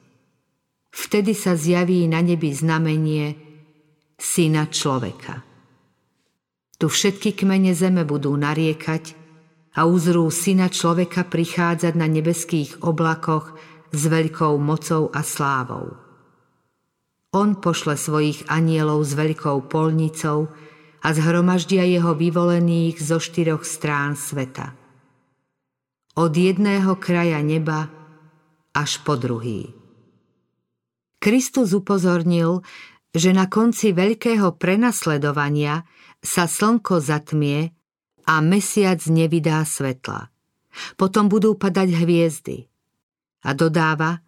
Vtedy 0.92 1.32
sa 1.32 1.54
zjaví 1.54 2.04
na 2.10 2.20
nebi 2.20 2.50
znamenie, 2.52 3.38
syna 4.18 4.68
človeka. 4.68 5.40
Tu 6.76 6.90
všetky 6.90 7.38
kmene 7.38 7.72
zeme 7.78 8.02
budú 8.02 8.34
nariekať 8.34 9.21
a 9.72 9.88
uzrú 9.88 10.28
syna 10.28 10.68
človeka 10.68 11.24
prichádzať 11.28 11.94
na 11.96 12.06
nebeských 12.08 12.84
oblakoch 12.84 13.56
s 13.92 14.02
veľkou 14.08 14.56
mocou 14.60 15.08
a 15.12 15.20
slávou. 15.24 15.96
On 17.32 17.56
pošle 17.56 17.96
svojich 17.96 18.44
anielov 18.52 19.08
s 19.08 19.16
veľkou 19.16 19.72
polnicou 19.72 20.52
a 21.00 21.08
zhromaždia 21.16 21.88
jeho 21.88 22.12
vyvolených 22.12 23.00
zo 23.00 23.16
štyroch 23.16 23.64
strán 23.64 24.14
sveta. 24.14 24.76
Od 26.12 26.32
jedného 26.36 26.92
kraja 27.00 27.40
neba 27.40 27.88
až 28.76 29.00
po 29.00 29.16
druhý. 29.16 29.72
Kristus 31.16 31.72
upozornil, 31.72 32.60
že 33.12 33.32
na 33.32 33.48
konci 33.48 33.96
veľkého 33.96 34.56
prenasledovania 34.60 35.88
sa 36.20 36.44
slnko 36.44 37.00
zatmie 37.00 37.72
a 38.26 38.40
mesiac 38.40 39.00
nevydá 39.06 39.62
svetla. 39.66 40.30
Potom 40.96 41.28
budú 41.28 41.58
padať 41.58 41.88
hviezdy. 41.92 42.66
A 43.42 43.52
dodáva, 43.52 44.22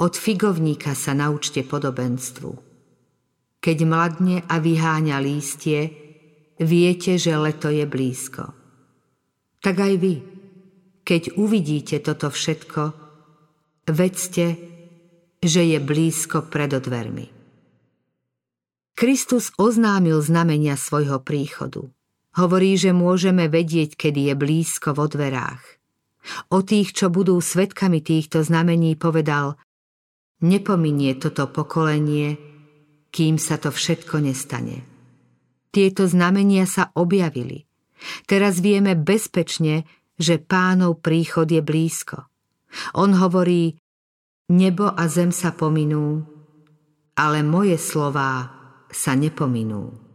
od 0.00 0.16
figovníka 0.16 0.96
sa 0.96 1.12
naučte 1.12 1.60
podobenstvu. 1.60 2.50
Keď 3.60 3.78
mladne 3.84 4.40
a 4.48 4.56
vyháňa 4.56 5.20
lístie, 5.20 5.92
viete, 6.56 7.20
že 7.20 7.36
leto 7.36 7.68
je 7.68 7.84
vedzte, 13.84 14.56
že 15.44 15.62
je 15.68 15.78
blízko 15.80 16.48
pred 16.48 16.72
odvermi. 16.72 17.28
Kristus 18.96 19.52
oznámil 19.56 20.20
znamenia 20.20 20.76
svojho 20.76 21.20
príchodu. 21.20 21.88
Hovorí, 22.38 22.78
že 22.78 22.94
môžeme 22.94 23.50
vedieť, 23.50 23.98
kedy 23.98 24.30
je 24.30 24.34
blízko 24.38 24.94
vo 24.94 25.10
dverách. 25.10 25.80
O 26.54 26.62
tých, 26.62 26.94
čo 26.94 27.10
budú 27.10 27.40
svetkami 27.40 28.04
týchto 28.04 28.44
znamení, 28.46 28.94
povedal 28.94 29.58
Nepominie 30.40 31.18
toto 31.20 31.50
pokolenie, 31.50 32.38
kým 33.10 33.36
sa 33.36 33.58
to 33.60 33.74
všetko 33.74 34.22
nestane. 34.22 34.86
Tieto 35.70 36.06
znamenia 36.06 36.64
sa 36.64 36.94
objavili. 36.96 37.66
Teraz 38.24 38.62
vieme 38.64 38.96
bezpečne, 38.96 39.84
že 40.16 40.40
pánov 40.40 41.04
príchod 41.04 41.44
je 41.44 41.60
blízko. 41.60 42.24
On 42.96 43.10
hovorí, 43.12 43.76
nebo 44.48 44.88
a 44.88 45.04
zem 45.10 45.34
sa 45.34 45.52
pominú, 45.52 46.24
ale 47.18 47.44
moje 47.44 47.76
slová 47.76 48.48
sa 48.88 49.12
nepominú. 49.12 50.09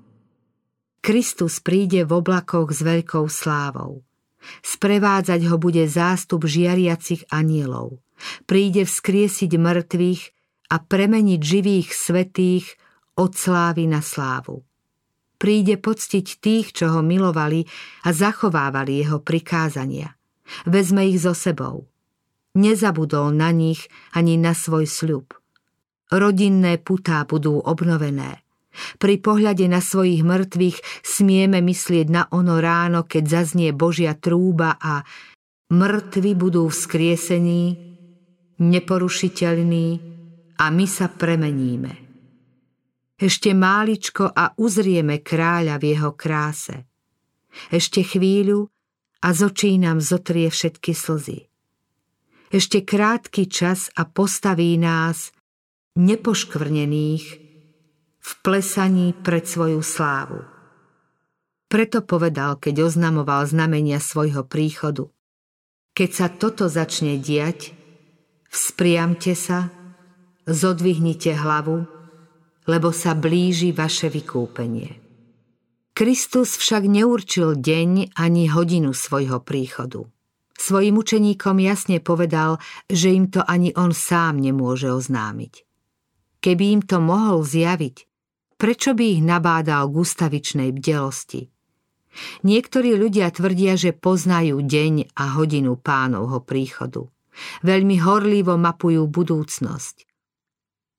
Kristus 1.06 1.62
príde 1.62 2.02
v 2.02 2.18
oblakoch 2.18 2.74
s 2.74 2.82
veľkou 2.82 3.30
slávou. 3.30 4.02
Sprevádzať 4.66 5.46
ho 5.54 5.62
bude 5.62 5.86
zástup 5.86 6.50
žiariacich 6.50 7.30
anielov. 7.30 8.02
Príde 8.50 8.90
vzkriesiť 8.90 9.54
mŕtvych 9.54 10.22
a 10.74 10.82
premeniť 10.82 11.42
živých 11.46 11.94
svetých 11.94 12.66
od 13.22 13.38
slávy 13.38 13.86
na 13.86 14.02
slávu. 14.02 14.66
Príde 15.38 15.78
poctiť 15.78 16.42
tých, 16.42 16.74
čo 16.74 16.90
ho 16.98 17.06
milovali 17.06 17.70
a 18.02 18.10
zachovávali 18.10 19.06
jeho 19.06 19.22
prikázania. 19.22 20.18
Vezme 20.66 21.06
ich 21.06 21.22
so 21.22 21.38
sebou. 21.38 21.86
Nezabudol 22.58 23.30
na 23.30 23.54
nich 23.54 23.86
ani 24.10 24.42
na 24.42 24.58
svoj 24.58 24.90
sľub. 24.90 25.38
Rodinné 26.10 26.82
putá 26.82 27.30
budú 27.30 27.62
obnovené. 27.62 28.45
Pri 29.00 29.20
pohľade 29.20 29.66
na 29.68 29.80
svojich 29.80 30.22
mŕtvych 30.24 31.04
smieme 31.04 31.60
myslieť 31.64 32.08
na 32.12 32.24
ono 32.32 32.60
ráno, 32.60 33.08
keď 33.08 33.24
zaznie 33.42 33.72
Božia 33.72 34.16
trúba 34.16 34.76
a 34.80 35.04
mŕtvi 35.72 36.32
budú 36.36 36.70
vzkriesení, 36.70 37.64
neporušiteľní 38.60 39.88
a 40.60 40.66
my 40.72 40.86
sa 40.88 41.08
premeníme. 41.12 41.92
Ešte 43.16 43.56
máličko 43.56 44.28
a 44.28 44.52
uzrieme 44.60 45.24
kráľa 45.24 45.80
v 45.80 45.84
jeho 45.96 46.12
kráse. 46.20 46.84
Ešte 47.72 48.04
chvíľu 48.04 48.68
a 49.24 49.28
z 49.32 49.40
očí 49.48 49.72
nám 49.80 50.04
zotrie 50.04 50.52
všetky 50.52 50.92
slzy. 50.92 51.48
Ešte 52.52 52.84
krátky 52.84 53.48
čas 53.48 53.88
a 53.96 54.04
postaví 54.04 54.76
nás, 54.76 55.32
nepoškvrnených, 55.96 57.45
v 58.26 58.32
plesaní 58.42 59.14
pred 59.14 59.46
svoju 59.46 59.86
slávu. 59.86 60.42
Preto 61.70 62.02
povedal, 62.02 62.58
keď 62.58 62.90
oznamoval 62.90 63.46
znamenia 63.46 64.02
svojho 64.02 64.42
príchodu. 64.42 65.14
Keď 65.94 66.10
sa 66.10 66.28
toto 66.34 66.66
začne 66.66 67.22
diať, 67.22 67.78
vzpriamte 68.50 69.38
sa, 69.38 69.70
zodvihnite 70.50 71.38
hlavu, 71.38 71.86
lebo 72.66 72.90
sa 72.90 73.14
blíži 73.14 73.70
vaše 73.70 74.10
vykúpenie. 74.10 74.98
Kristus 75.94 76.58
však 76.58 76.90
neurčil 76.90 77.54
deň 77.54 78.18
ani 78.18 78.50
hodinu 78.50 78.92
svojho 78.98 79.38
príchodu. 79.46 80.10
Svojim 80.58 80.98
učeníkom 80.98 81.62
jasne 81.62 82.02
povedal, 82.02 82.58
že 82.90 83.14
im 83.14 83.30
to 83.30 83.46
ani 83.46 83.70
on 83.78 83.94
sám 83.94 84.42
nemôže 84.42 84.90
oznámiť. 84.90 85.62
Keby 86.42 86.66
im 86.74 86.82
to 86.82 86.98
mohol 86.98 87.46
zjaviť, 87.46 88.15
Prečo 88.56 88.96
by 88.96 89.06
ich 89.20 89.22
nabádal 89.22 89.92
k 89.92 89.96
ustavičnej 90.00 90.70
bdelosti? 90.72 91.52
Niektorí 92.48 92.96
ľudia 92.96 93.28
tvrdia, 93.28 93.76
že 93.76 93.92
poznajú 93.92 94.64
deň 94.64 95.12
a 95.20 95.36
hodinu 95.36 95.76
pánovho 95.76 96.40
príchodu. 96.40 97.12
Veľmi 97.68 98.00
horlivo 98.00 98.56
mapujú 98.56 99.04
budúcnosť. 99.12 100.08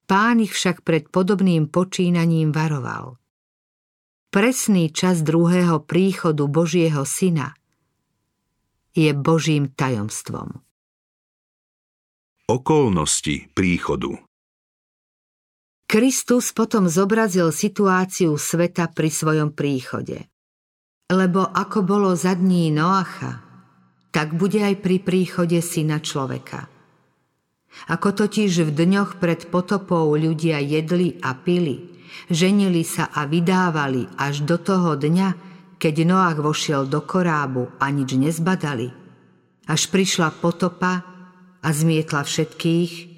Pán 0.05 0.45
ich 0.45 0.53
však 0.53 0.85
pred 0.85 1.09
podobným 1.09 1.73
počínaním 1.73 2.53
varoval. 2.53 3.17
Presný 4.29 4.93
čas 4.93 5.25
druhého 5.25 5.81
príchodu 5.81 6.45
Božieho 6.45 7.09
syna 7.09 7.57
je 8.93 9.13
Božím 9.17 9.73
tajomstvom. 9.73 10.61
Okolnosti 12.47 13.49
príchodu 13.57 14.21
Kristus 15.97 16.53
potom 16.53 16.93
zobrazil 16.93 17.49
situáciu 17.49 18.37
sveta 18.37 18.93
pri 18.93 19.09
svojom 19.09 19.57
príchode. 19.57 20.29
Lebo 21.09 21.41
ako 21.41 21.89
bolo 21.89 22.13
za 22.13 22.37
dní 22.37 22.69
Noacha, 22.69 23.41
tak 24.13 24.37
bude 24.37 24.61
aj 24.61 24.85
pri 24.85 25.01
príchode 25.01 25.57
syna 25.65 26.05
človeka. 26.05 26.69
Ako 27.89 28.13
totiž 28.13 28.69
v 28.69 28.77
dňoch 28.77 29.17
pred 29.17 29.49
potopou 29.49 30.13
ľudia 30.13 30.61
jedli 30.61 31.17
a 31.25 31.33
pili, 31.33 32.05
ženili 32.29 32.85
sa 32.85 33.09
a 33.09 33.25
vydávali 33.25 34.21
až 34.21 34.45
do 34.45 34.61
toho 34.61 35.01
dňa, 35.01 35.29
keď 35.81 36.05
Noach 36.05 36.37
vošiel 36.45 36.85
do 36.93 37.01
korábu 37.01 37.73
a 37.81 37.89
nič 37.89 38.13
nezbadali. 38.21 38.93
Až 39.65 39.89
prišla 39.89 40.45
potopa 40.45 41.09
a 41.65 41.69
zmietla 41.73 42.21
všetkých, 42.21 43.16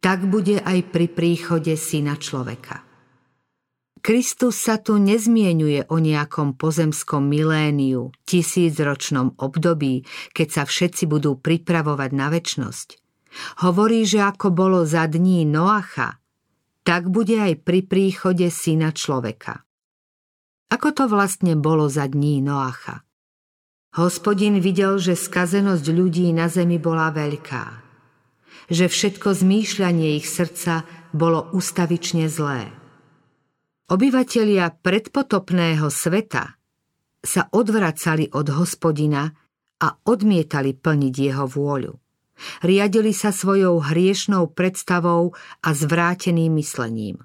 tak 0.00 0.24
bude 0.24 0.64
aj 0.64 0.88
pri 0.88 1.06
príchode 1.12 1.76
syna 1.76 2.16
človeka. 2.16 2.88
Kristus 4.00 4.56
sa 4.56 4.80
tu 4.80 4.96
nezmienuje 4.96 5.84
o 5.92 6.00
nejakom 6.00 6.56
pozemskom 6.56 7.20
miléniu, 7.20 8.16
tisícročnom 8.24 9.36
období, 9.36 10.08
keď 10.32 10.48
sa 10.48 10.62
všetci 10.64 11.04
budú 11.04 11.36
pripravovať 11.36 12.10
na 12.16 12.32
väčnosť. 12.32 12.96
Hovorí, 13.60 14.08
že 14.08 14.24
ako 14.24 14.56
bolo 14.56 14.88
za 14.88 15.04
dní 15.04 15.44
Noacha, 15.44 16.16
tak 16.80 17.12
bude 17.12 17.36
aj 17.36 17.60
pri 17.60 17.84
príchode 17.84 18.48
syna 18.48 18.96
človeka. 18.96 19.68
Ako 20.72 20.96
to 20.96 21.04
vlastne 21.04 21.60
bolo 21.60 21.92
za 21.92 22.08
dní 22.08 22.40
Noacha? 22.40 23.04
Hospodin 24.00 24.64
videl, 24.64 24.96
že 24.96 25.12
skazenosť 25.12 25.86
ľudí 25.92 26.32
na 26.32 26.48
zemi 26.48 26.80
bola 26.80 27.12
veľká 27.12 27.89
že 28.70 28.86
všetko 28.86 29.34
zmýšľanie 29.34 30.16
ich 30.16 30.30
srdca 30.30 30.86
bolo 31.10 31.50
ustavične 31.52 32.30
zlé. 32.30 32.70
Obyvatelia 33.90 34.70
predpotopného 34.70 35.90
sveta 35.90 36.54
sa 37.20 37.42
odvracali 37.50 38.30
od 38.30 38.46
hospodina 38.54 39.26
a 39.82 39.88
odmietali 40.06 40.78
plniť 40.78 41.14
jeho 41.18 41.44
vôľu. 41.50 41.92
Riadili 42.64 43.12
sa 43.12 43.34
svojou 43.34 43.84
hriešnou 43.84 44.54
predstavou 44.56 45.36
a 45.60 45.68
zvráteným 45.76 46.56
myslením. 46.56 47.20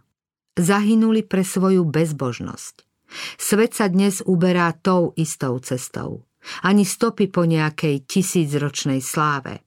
Zahynuli 0.59 1.23
pre 1.23 1.45
svoju 1.45 1.87
bezbožnosť. 1.87 2.83
Svet 3.39 3.71
sa 3.75 3.87
dnes 3.87 4.19
uberá 4.25 4.73
tou 4.75 5.15
istou 5.15 5.59
cestou. 5.63 6.27
Ani 6.65 6.83
stopy 6.83 7.31
po 7.31 7.47
nejakej 7.47 8.05
tisícročnej 8.05 8.99
sláve. 8.99 9.64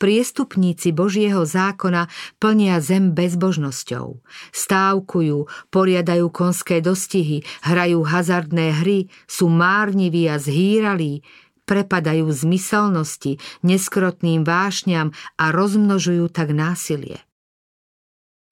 Priestupníci 0.00 0.96
Božieho 0.96 1.44
zákona 1.44 2.08
plnia 2.40 2.80
zem 2.80 3.12
bezbožnosťou. 3.12 4.24
Stávkujú, 4.48 5.44
poriadajú 5.68 6.32
konské 6.32 6.80
dostihy, 6.80 7.44
hrajú 7.60 8.08
hazardné 8.08 8.80
hry, 8.80 9.12
sú 9.28 9.52
márniví 9.52 10.24
a 10.24 10.40
zhýralí, 10.40 11.20
prepadajú 11.68 12.32
zmyselnosti, 12.32 13.36
neskrotným 13.60 14.40
vášňam 14.40 15.12
a 15.36 15.44
rozmnožujú 15.52 16.32
tak 16.32 16.56
násilie. 16.56 17.20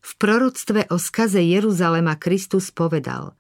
V 0.04 0.12
proroctve 0.20 0.92
o 0.92 1.00
skaze 1.00 1.40
Jeruzalema 1.40 2.20
Kristus 2.20 2.68
povedal 2.68 3.32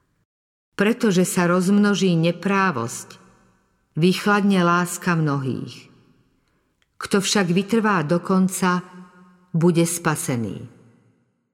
Pretože 0.80 1.28
sa 1.28 1.44
rozmnoží 1.44 2.16
neprávosť, 2.16 3.20
vychladne 4.00 4.64
láska 4.64 5.12
mnohých. 5.12 5.87
Kto 6.98 7.22
však 7.22 7.46
vytrvá 7.54 8.02
do 8.02 8.18
konca, 8.18 8.82
bude 9.54 9.86
spasený. 9.86 10.58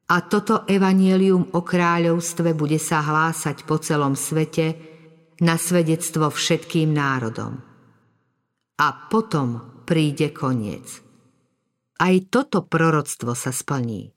A 0.09 0.17
toto 0.25 0.65
evanielium 0.69 1.53
o 1.57 1.61
kráľovstve 1.61 2.57
bude 2.57 2.81
sa 2.81 3.05
hlásať 3.05 3.65
po 3.69 3.81
celom 3.81 4.17
svete 4.17 4.77
na 5.41 5.57
svedectvo 5.61 6.29
všetkým 6.33 6.93
národom. 6.93 7.61
A 8.81 8.89
potom 9.09 9.81
príde 9.85 10.33
koniec. 10.33 11.01
Aj 12.01 12.15
toto 12.29 12.65
proroctvo 12.65 13.33
sa 13.37 13.53
splní. 13.53 14.13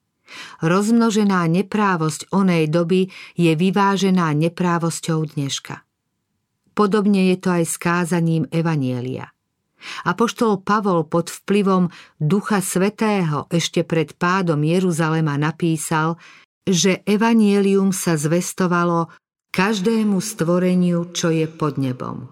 Rozmnožená 0.59 1.47
neprávosť 1.47 2.35
onej 2.35 2.67
doby 2.67 3.07
je 3.39 3.55
vyvážená 3.55 4.35
neprávosťou 4.35 5.23
dneška. 5.23 5.87
Podobne 6.75 7.31
je 7.31 7.37
to 7.39 7.49
aj 7.51 7.63
s 7.63 7.75
kázaním 7.79 8.43
Evanielia– 8.51 9.31
Apoštol 10.05 10.61
Pavol 10.65 11.05
pod 11.05 11.29
vplyvom 11.29 11.89
Ducha 12.17 12.59
Svetého 12.61 13.45
ešte 13.53 13.85
pred 13.85 14.13
pádom 14.17 14.61
Jeruzalema 14.61 15.37
napísal, 15.37 16.17
že 16.67 17.05
evanielium 17.07 17.95
sa 17.95 18.19
zvestovalo 18.19 19.13
každému 19.55 20.19
stvoreniu, 20.19 21.09
čo 21.15 21.31
je 21.31 21.47
pod 21.47 21.79
nebom. 21.79 22.27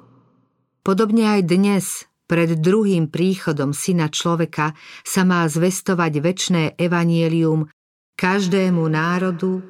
Podobne 0.85 1.39
aj 1.39 1.41
dnes, 1.49 1.85
pred 2.29 2.57
druhým 2.57 3.09
príchodom 3.09 3.73
Syna 3.73 4.13
človeka, 4.13 4.77
sa 5.01 5.25
má 5.25 5.45
zvestovať 5.49 6.13
väčné 6.21 6.63
evanielium 6.77 7.69
každému 8.13 8.85
národu, 8.85 9.65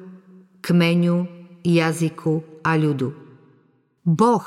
kmeňu, 0.60 1.18
jazyku 1.64 2.62
a 2.62 2.76
ľudu. 2.76 3.10
Boh 4.06 4.46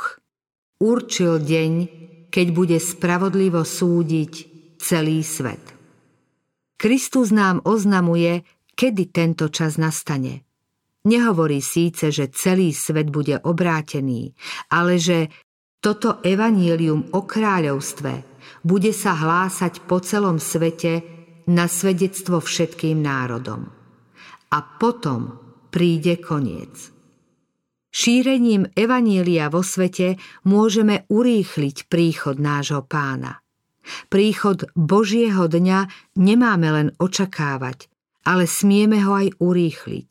určil 0.80 1.44
deň, 1.44 1.99
keď 2.30 2.48
bude 2.54 2.78
spravodlivo 2.78 3.66
súdiť 3.66 4.34
celý 4.80 5.26
svet. 5.26 5.62
Kristus 6.80 7.36
nám 7.36 7.60
oznamuje, 7.68 8.48
kedy 8.72 9.12
tento 9.12 9.52
čas 9.52 9.76
nastane. 9.76 10.48
Nehovorí 11.04 11.60
síce, 11.60 12.12
že 12.12 12.32
celý 12.32 12.72
svet 12.72 13.12
bude 13.12 13.36
obrátený, 13.44 14.32
ale 14.72 14.96
že 14.96 15.28
toto 15.80 16.20
evanílium 16.24 17.12
o 17.16 17.24
kráľovstve 17.24 18.14
bude 18.64 18.92
sa 18.92 19.16
hlásať 19.16 19.88
po 19.88 20.04
celom 20.04 20.40
svete 20.40 21.04
na 21.48 21.72
svedectvo 21.72 22.44
všetkým 22.44 23.00
národom. 23.00 23.72
A 24.52 24.58
potom 24.60 25.40
príde 25.72 26.20
koniec. 26.20 26.99
Šírením 28.00 28.64
Evanília 28.80 29.52
vo 29.52 29.60
svete 29.60 30.16
môžeme 30.48 31.04
urýchliť 31.12 31.92
príchod 31.92 32.40
nášho 32.40 32.88
pána. 32.88 33.44
Príchod 34.08 34.64
Božieho 34.72 35.52
dňa 35.52 36.16
nemáme 36.16 36.68
len 36.72 36.88
očakávať, 36.96 37.92
ale 38.24 38.48
smieme 38.48 39.04
ho 39.04 39.20
aj 39.20 39.36
urýchliť. 39.44 40.10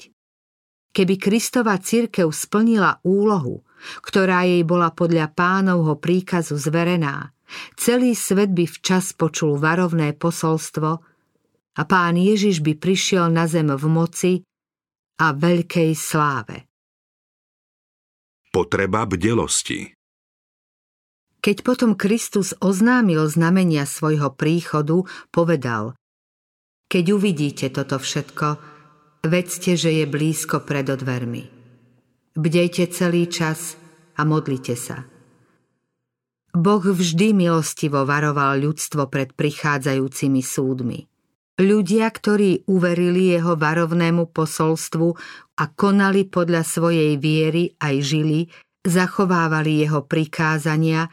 Keby 0.92 1.14
Kristova 1.16 1.80
církev 1.80 2.28
splnila 2.28 3.00
úlohu, 3.08 3.64
ktorá 4.04 4.44
jej 4.44 4.68
bola 4.68 4.92
podľa 4.92 5.32
pánovho 5.32 5.96
príkazu 5.96 6.60
zverená, 6.60 7.32
celý 7.80 8.12
svet 8.12 8.52
by 8.52 8.68
včas 8.68 9.16
počul 9.16 9.56
varovné 9.56 10.12
posolstvo 10.12 10.90
a 11.72 11.82
pán 11.88 12.20
Ježiš 12.20 12.60
by 12.60 12.76
prišiel 12.76 13.32
na 13.32 13.48
zem 13.48 13.72
v 13.72 13.84
moci 13.88 14.32
a 15.24 15.32
veľkej 15.32 15.96
sláve. 15.96 16.67
Potreba 18.48 19.04
bdelosti 19.04 19.92
Keď 21.44 21.56
potom 21.60 21.92
Kristus 21.92 22.56
oznámil 22.64 23.28
znamenia 23.28 23.84
svojho 23.84 24.32
príchodu, 24.32 25.04
povedal 25.28 25.92
Keď 26.88 27.04
uvidíte 27.12 27.68
toto 27.68 28.00
všetko, 28.00 28.56
vedzte, 29.28 29.76
že 29.76 30.00
je 30.00 30.04
blízko 30.08 30.64
pred 30.64 30.88
odvermi. 30.88 31.44
Bdejte 32.32 32.88
celý 32.88 33.28
čas 33.28 33.76
a 34.16 34.24
modlite 34.24 34.78
sa. 34.78 35.04
Boh 36.56 36.80
vždy 36.80 37.36
milostivo 37.36 38.08
varoval 38.08 38.64
ľudstvo 38.64 39.12
pred 39.12 39.36
prichádzajúcimi 39.36 40.40
súdmi. 40.40 41.17
Ľudia, 41.58 42.06
ktorí 42.06 42.70
uverili 42.70 43.34
jeho 43.34 43.58
varovnému 43.58 44.30
posolstvu 44.30 45.08
a 45.58 45.64
konali 45.74 46.30
podľa 46.30 46.62
svojej 46.62 47.18
viery 47.18 47.74
aj 47.82 47.94
žili, 47.98 48.46
zachovávali 48.86 49.82
jeho 49.82 50.06
prikázania, 50.06 51.10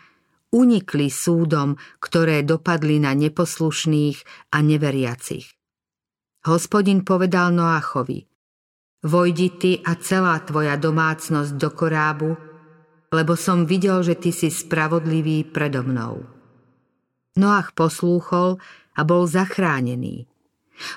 unikli 0.53 1.09
súdom, 1.09 1.73
ktoré 1.97 2.45
dopadli 2.45 3.01
na 3.01 3.17
neposlušných 3.17 4.49
a 4.53 4.61
neveriacich. 4.61 5.49
Hospodin 6.45 7.01
povedal 7.01 7.49
Noachovi, 7.49 8.21
vojdi 9.01 9.49
ty 9.57 9.71
a 9.81 9.97
celá 9.97 10.37
tvoja 10.45 10.77
domácnosť 10.77 11.57
do 11.57 11.69
korábu, 11.73 12.37
lebo 13.09 13.33
som 13.33 13.65
videl, 13.65 14.05
že 14.05 14.13
ty 14.13 14.29
si 14.29 14.53
spravodlivý 14.53 15.41
predo 15.49 15.81
mnou. 15.81 16.21
Noach 17.33 17.73
poslúchol 17.73 18.61
a 18.93 19.01
bol 19.01 19.25
zachránený. 19.25 20.29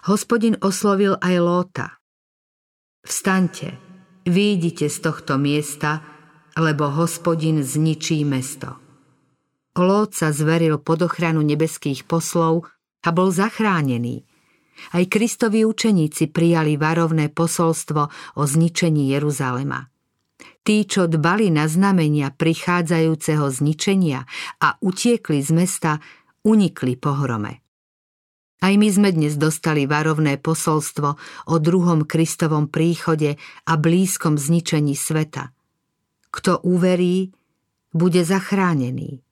Hospodin 0.06 0.58
oslovil 0.60 1.16
aj 1.18 1.34
Lóta. 1.38 1.86
Vstaňte, 3.06 3.78
výjdite 4.26 4.90
z 4.90 4.98
tohto 5.00 5.38
miesta, 5.40 6.02
lebo 6.58 6.90
hospodin 6.90 7.62
zničí 7.62 8.26
mesto. 8.26 8.76
Lót 9.78 10.18
sa 10.18 10.34
zveril 10.34 10.82
pod 10.82 11.06
ochranu 11.06 11.40
nebeských 11.46 12.02
poslov 12.04 12.66
a 13.06 13.08
bol 13.14 13.30
zachránený. 13.30 14.26
Aj 14.94 15.04
Kristovi 15.06 15.62
učeníci 15.62 16.30
prijali 16.30 16.78
varovné 16.78 17.30
posolstvo 17.30 18.02
o 18.38 18.42
zničení 18.42 19.10
Jeruzalema. 19.14 19.86
Tí, 20.62 20.86
čo 20.86 21.06
dbali 21.10 21.50
na 21.50 21.66
znamenia 21.66 22.30
prichádzajúceho 22.34 23.46
zničenia 23.48 24.26
a 24.62 24.78
utiekli 24.82 25.42
z 25.42 25.50
mesta, 25.54 25.92
unikli 26.46 26.94
pohrome. 26.94 27.67
Aj 28.58 28.74
my 28.74 28.88
sme 28.90 29.14
dnes 29.14 29.38
dostali 29.38 29.86
varovné 29.86 30.34
posolstvo 30.42 31.08
o 31.46 31.56
druhom 31.62 32.02
Kristovom 32.02 32.66
príchode 32.66 33.38
a 33.64 33.72
blízkom 33.78 34.34
zničení 34.34 34.98
sveta. 34.98 35.54
Kto 36.34 36.66
uverí, 36.66 37.30
bude 37.94 38.20
zachránený. 38.26 39.22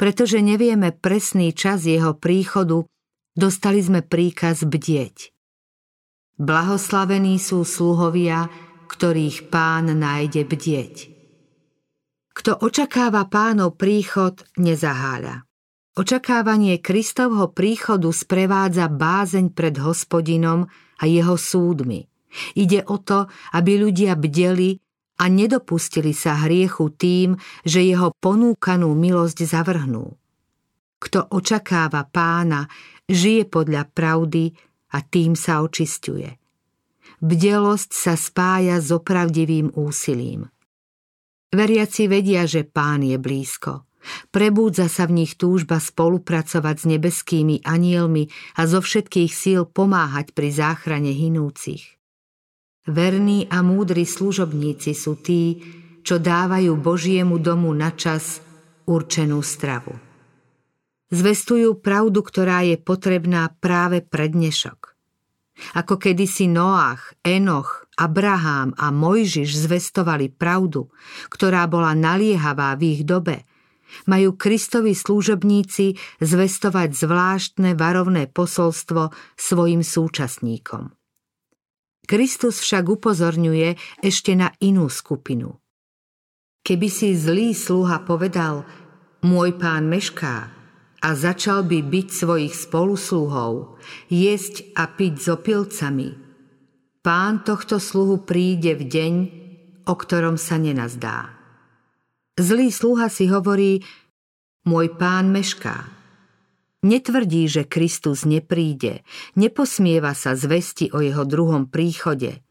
Pretože 0.00 0.40
nevieme 0.40 0.90
presný 0.96 1.52
čas 1.52 1.84
jeho 1.84 2.16
príchodu, 2.16 2.88
dostali 3.36 3.84
sme 3.84 4.00
príkaz 4.00 4.64
bdieť. 4.64 5.30
Blahoslavení 6.40 7.36
sú 7.38 7.62
sluhovia, 7.62 8.48
ktorých 8.88 9.52
pán 9.52 9.92
nájde 9.92 10.42
bdieť. 10.48 10.96
Kto 12.34 12.58
očakáva 12.58 13.30
pánov 13.30 13.78
príchod, 13.78 14.42
nezaháľa. 14.58 15.43
Očakávanie 15.94 16.82
Kristovho 16.82 17.54
príchodu 17.54 18.10
sprevádza 18.10 18.90
bázeň 18.90 19.54
pred 19.54 19.78
hospodinom 19.78 20.66
a 20.98 21.04
jeho 21.06 21.38
súdmi. 21.38 22.10
Ide 22.58 22.82
o 22.90 22.98
to, 22.98 23.30
aby 23.54 23.78
ľudia 23.78 24.18
bdeli 24.18 24.74
a 25.22 25.30
nedopustili 25.30 26.10
sa 26.10 26.42
hriechu 26.42 26.90
tým, 26.90 27.38
že 27.62 27.86
jeho 27.86 28.10
ponúkanú 28.18 28.90
milosť 28.90 29.46
zavrhnú. 29.46 30.18
Kto 30.98 31.30
očakáva 31.30 32.02
pána, 32.10 32.66
žije 33.06 33.46
podľa 33.46 33.86
pravdy 33.86 34.50
a 34.90 34.98
tým 34.98 35.38
sa 35.38 35.62
očistuje. 35.62 36.26
Bdelosť 37.22 37.90
sa 37.94 38.18
spája 38.18 38.82
s 38.82 38.90
opravdivým 38.90 39.70
úsilím. 39.78 40.50
Veriaci 41.54 42.10
vedia, 42.10 42.50
že 42.50 42.66
pán 42.66 43.06
je 43.06 43.14
blízko– 43.14 43.86
Prebúdza 44.30 44.86
sa 44.92 45.08
v 45.08 45.24
nich 45.24 45.36
túžba 45.40 45.80
spolupracovať 45.80 46.76
s 46.76 46.84
nebeskými 46.88 47.56
anielmi 47.64 48.28
a 48.60 48.68
zo 48.68 48.84
všetkých 48.84 49.32
síl 49.32 49.62
pomáhať 49.64 50.36
pri 50.36 50.48
záchrane 50.52 51.12
hinúcich. 51.12 51.96
Verní 52.84 53.48
a 53.48 53.64
múdri 53.64 54.04
služobníci 54.04 54.92
sú 54.92 55.16
tí, 55.16 55.56
čo 56.04 56.20
dávajú 56.20 56.76
Božiemu 56.76 57.40
domu 57.40 57.72
na 57.72 57.96
čas 57.96 58.44
určenú 58.84 59.40
stravu. 59.40 59.96
Zvestujú 61.08 61.80
pravdu, 61.80 62.20
ktorá 62.20 62.60
je 62.66 62.76
potrebná 62.76 63.56
práve 63.56 64.04
pre 64.04 64.28
dnešok. 64.28 64.92
Ako 65.78 65.96
kedysi 65.96 66.50
Noach, 66.50 67.14
Enoch, 67.22 67.86
Abraham 67.94 68.74
a 68.74 68.90
Mojžiš 68.90 69.54
zvestovali 69.54 70.28
pravdu, 70.28 70.90
ktorá 71.30 71.64
bola 71.70 71.94
naliehavá 71.94 72.74
v 72.76 73.00
ich 73.00 73.02
dobe– 73.06 73.40
majú 74.10 74.34
Kristovi 74.34 74.92
služobníci 74.92 75.96
zvestovať 76.20 76.90
zvláštne 76.92 77.78
varovné 77.78 78.26
posolstvo 78.30 79.14
svojim 79.38 79.86
súčasníkom. 79.86 80.92
Kristus 82.04 82.60
však 82.60 82.84
upozorňuje 83.00 84.00
ešte 84.04 84.36
na 84.36 84.52
inú 84.60 84.92
skupinu. 84.92 85.56
Keby 86.64 86.88
si 86.88 87.16
zlý 87.16 87.56
sluha 87.56 88.04
povedal, 88.04 88.64
môj 89.24 89.56
pán 89.56 89.88
mešká, 89.88 90.52
a 91.04 91.08
začal 91.12 91.68
by 91.68 91.84
byť 91.84 92.06
svojich 92.08 92.54
spolusluhov, 92.56 93.76
jesť 94.08 94.64
a 94.72 94.88
piť 94.88 95.14
s 95.20 95.26
opilcami, 95.28 96.08
pán 97.04 97.44
tohto 97.44 97.76
sluhu 97.76 98.24
príde 98.24 98.72
v 98.72 98.84
deň, 98.88 99.14
o 99.84 99.94
ktorom 100.00 100.40
sa 100.40 100.56
nenazdá. 100.56 101.33
Zlý 102.34 102.74
sluha 102.74 103.06
si 103.06 103.30
hovorí, 103.30 103.78
môj 104.66 104.98
pán 104.98 105.30
mešká. 105.30 105.86
Netvrdí, 106.82 107.46
že 107.46 107.62
Kristus 107.62 108.26
nepríde, 108.26 109.06
neposmieva 109.38 110.18
sa 110.18 110.34
zvesti 110.34 110.90
o 110.90 110.98
jeho 110.98 111.22
druhom 111.22 111.70
príchode. 111.70 112.42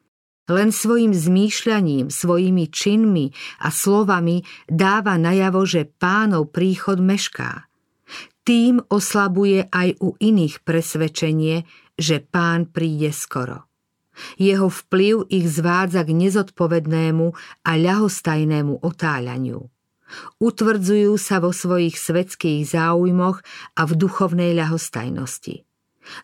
Len 0.48 0.72
svojim 0.72 1.12
zmýšľaním, 1.12 2.08
svojimi 2.08 2.72
činmi 2.72 3.36
a 3.60 3.72
slovami 3.72 4.48
dáva 4.72 5.20
najavo, 5.20 5.68
že 5.68 5.84
pánov 5.84 6.56
príchod 6.56 7.04
mešká. 7.04 7.68
Tým 8.48 8.80
oslabuje 8.88 9.68
aj 9.68 10.00
u 10.00 10.16
iných 10.16 10.64
presvedčenie, 10.64 11.68
že 12.00 12.24
pán 12.24 12.72
príde 12.72 13.12
skoro. 13.12 13.68
Jeho 14.40 14.72
vplyv 14.72 15.28
ich 15.28 15.48
zvádza 15.52 16.08
k 16.08 16.12
nezodpovednému 16.16 17.28
a 17.68 17.72
ľahostajnému 17.76 18.80
otáľaniu. 18.80 19.73
Utvrdzujú 20.42 21.16
sa 21.20 21.40
vo 21.40 21.56
svojich 21.56 21.96
svetských 21.96 22.68
záujmoch 22.68 23.42
a 23.78 23.82
v 23.88 23.92
duchovnej 23.98 24.58
ľahostajnosti. 24.58 25.66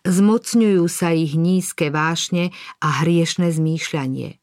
Zmocňujú 0.03 0.83
sa 0.91 1.15
ich 1.15 1.39
nízke 1.39 1.87
vášne 1.87 2.51
a 2.83 3.03
hriešne 3.03 3.47
zmýšľanie. 3.47 4.39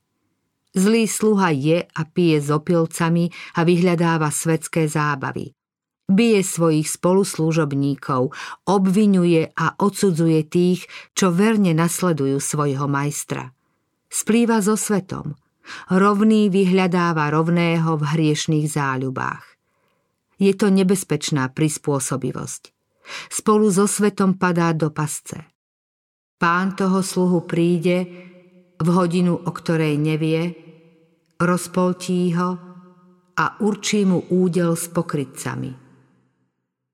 Zlý 0.77 1.05
sluha 1.09 1.57
je 1.57 1.89
a 1.89 2.03
pije 2.05 2.39
s 2.41 2.49
opilcami 2.53 3.33
a 3.57 3.65
vyhľadáva 3.65 4.29
svetské 4.29 4.85
zábavy. 4.89 5.57
Bije 6.07 6.45
svojich 6.47 6.87
spoluslúžobníkov, 6.87 8.31
obvinuje 8.69 9.51
a 9.57 9.75
odsudzuje 9.75 10.41
tých, 10.47 10.87
čo 11.19 11.35
verne 11.35 11.75
nasledujú 11.75 12.39
svojho 12.39 12.87
majstra. 12.87 13.51
Splýva 14.07 14.63
so 14.63 14.79
svetom. 14.79 15.35
Rovný 15.91 16.49
vyhľadáva 16.51 17.31
rovného 17.31 17.99
v 17.99 18.05
hriešných 18.05 18.67
záľubách. 18.71 19.45
Je 20.37 20.53
to 20.53 20.69
nebezpečná 20.69 21.49
prispôsobivosť. 21.51 22.63
Spolu 23.31 23.71
so 23.71 23.87
svetom 23.89 24.37
padá 24.37 24.75
do 24.77 24.93
pasce. 24.93 25.49
Pán 26.37 26.77
toho 26.77 27.01
sluhu 27.01 27.49
príde 27.49 27.97
v 28.77 28.89
hodinu, 28.93 29.33
o 29.41 29.51
ktorej 29.55 29.97
nevie, 29.97 30.53
rozpoltí 31.41 32.37
ho 32.37 32.51
a 33.37 33.45
určí 33.65 34.05
mu 34.05 34.29
údel 34.29 34.77
s 34.77 34.93
pokrytcami. 34.93 35.73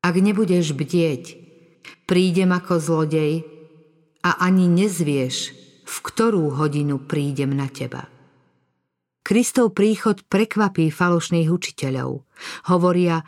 Ak 0.02 0.14
nebudeš 0.18 0.74
bdieť, 0.74 1.24
prídem 2.06 2.50
ako 2.54 2.78
zlodej 2.78 3.42
a 4.22 4.42
ani 4.42 4.70
nezvieš, 4.70 5.36
v 5.82 5.96
ktorú 6.06 6.54
hodinu 6.54 7.02
prídem 7.02 7.54
na 7.54 7.66
teba. 7.66 8.11
Kristov 9.22 9.74
príchod 9.74 10.22
prekvapí 10.26 10.90
falošných 10.90 11.48
učiteľov. 11.48 12.26
Hovoria 12.70 13.22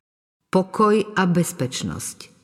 pokoj 0.50 1.02
a 1.14 1.22
bezpečnosť. 1.26 2.34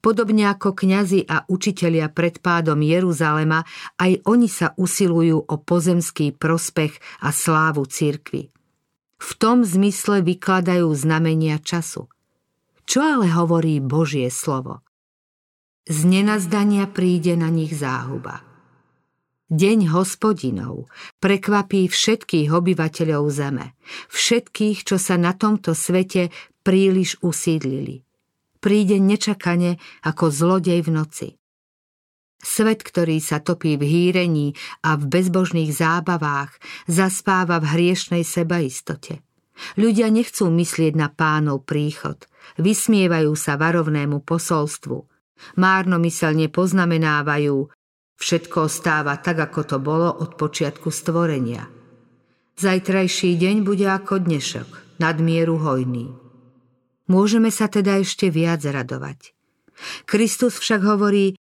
Podobne 0.00 0.48
ako 0.48 0.72
kňazi 0.72 1.28
a 1.28 1.44
učitelia 1.44 2.08
pred 2.08 2.40
pádom 2.40 2.80
Jeruzalema, 2.80 3.68
aj 4.00 4.24
oni 4.24 4.48
sa 4.48 4.72
usilujú 4.80 5.44
o 5.44 5.54
pozemský 5.60 6.32
prospech 6.32 6.96
a 7.20 7.28
slávu 7.32 7.84
cirkvy. 7.84 8.48
V 9.20 9.30
tom 9.36 9.60
zmysle 9.60 10.24
vykladajú 10.24 10.88
znamenia 10.96 11.60
času– 11.60 12.08
čo 12.90 13.06
ale 13.06 13.30
hovorí 13.30 13.78
Božie 13.78 14.26
slovo? 14.34 14.82
Z 15.86 16.10
nenazdania 16.10 16.90
príde 16.90 17.38
na 17.38 17.46
nich 17.46 17.70
záhuba. 17.70 18.42
Deň 19.50 19.90
hospodinov 19.90 20.86
prekvapí 21.18 21.90
všetkých 21.90 22.54
obyvateľov 22.54 23.24
zeme, 23.34 23.74
všetkých, 24.14 24.86
čo 24.86 24.96
sa 24.96 25.18
na 25.18 25.34
tomto 25.34 25.74
svete 25.74 26.30
príliš 26.62 27.18
usídlili. 27.18 28.06
Príde 28.62 29.02
nečakane 29.02 29.82
ako 30.06 30.30
zlodej 30.30 30.86
v 30.86 30.90
noci. 30.94 31.28
Svet, 32.40 32.86
ktorý 32.86 33.18
sa 33.18 33.42
topí 33.42 33.74
v 33.74 33.84
hýrení 33.84 34.54
a 34.86 34.94
v 34.94 35.04
bezbožných 35.10 35.74
zábavách, 35.74 36.56
zaspáva 36.88 37.58
v 37.58 37.74
hriešnej 37.74 38.22
sebaistote. 38.22 39.20
Ľudia 39.76 40.08
nechcú 40.08 40.48
myslieť 40.48 40.96
na 40.96 41.12
pánov 41.12 41.68
príchod, 41.68 42.30
Vysmievajú 42.56 43.32
sa 43.36 43.54
varovnému 43.60 44.24
posolstvu. 44.24 45.06
Márnomyselne 45.56 46.52
poznamenávajú, 46.52 47.72
všetko 48.20 48.68
stáva 48.68 49.16
tak, 49.16 49.40
ako 49.40 49.60
to 49.64 49.76
bolo 49.80 50.12
od 50.12 50.36
počiatku 50.36 50.92
stvorenia. 50.92 51.66
Zajtrajší 52.60 53.40
deň 53.40 53.56
bude 53.64 53.88
ako 53.88 54.20
dnešok, 54.20 55.00
nadmieru 55.00 55.56
hojný. 55.56 56.12
Môžeme 57.08 57.48
sa 57.48 57.66
teda 57.66 57.98
ešte 57.98 58.28
viac 58.28 58.60
radovať. 58.60 59.32
Kristus 60.04 60.60
však 60.60 60.84
hovorí, 60.84 61.40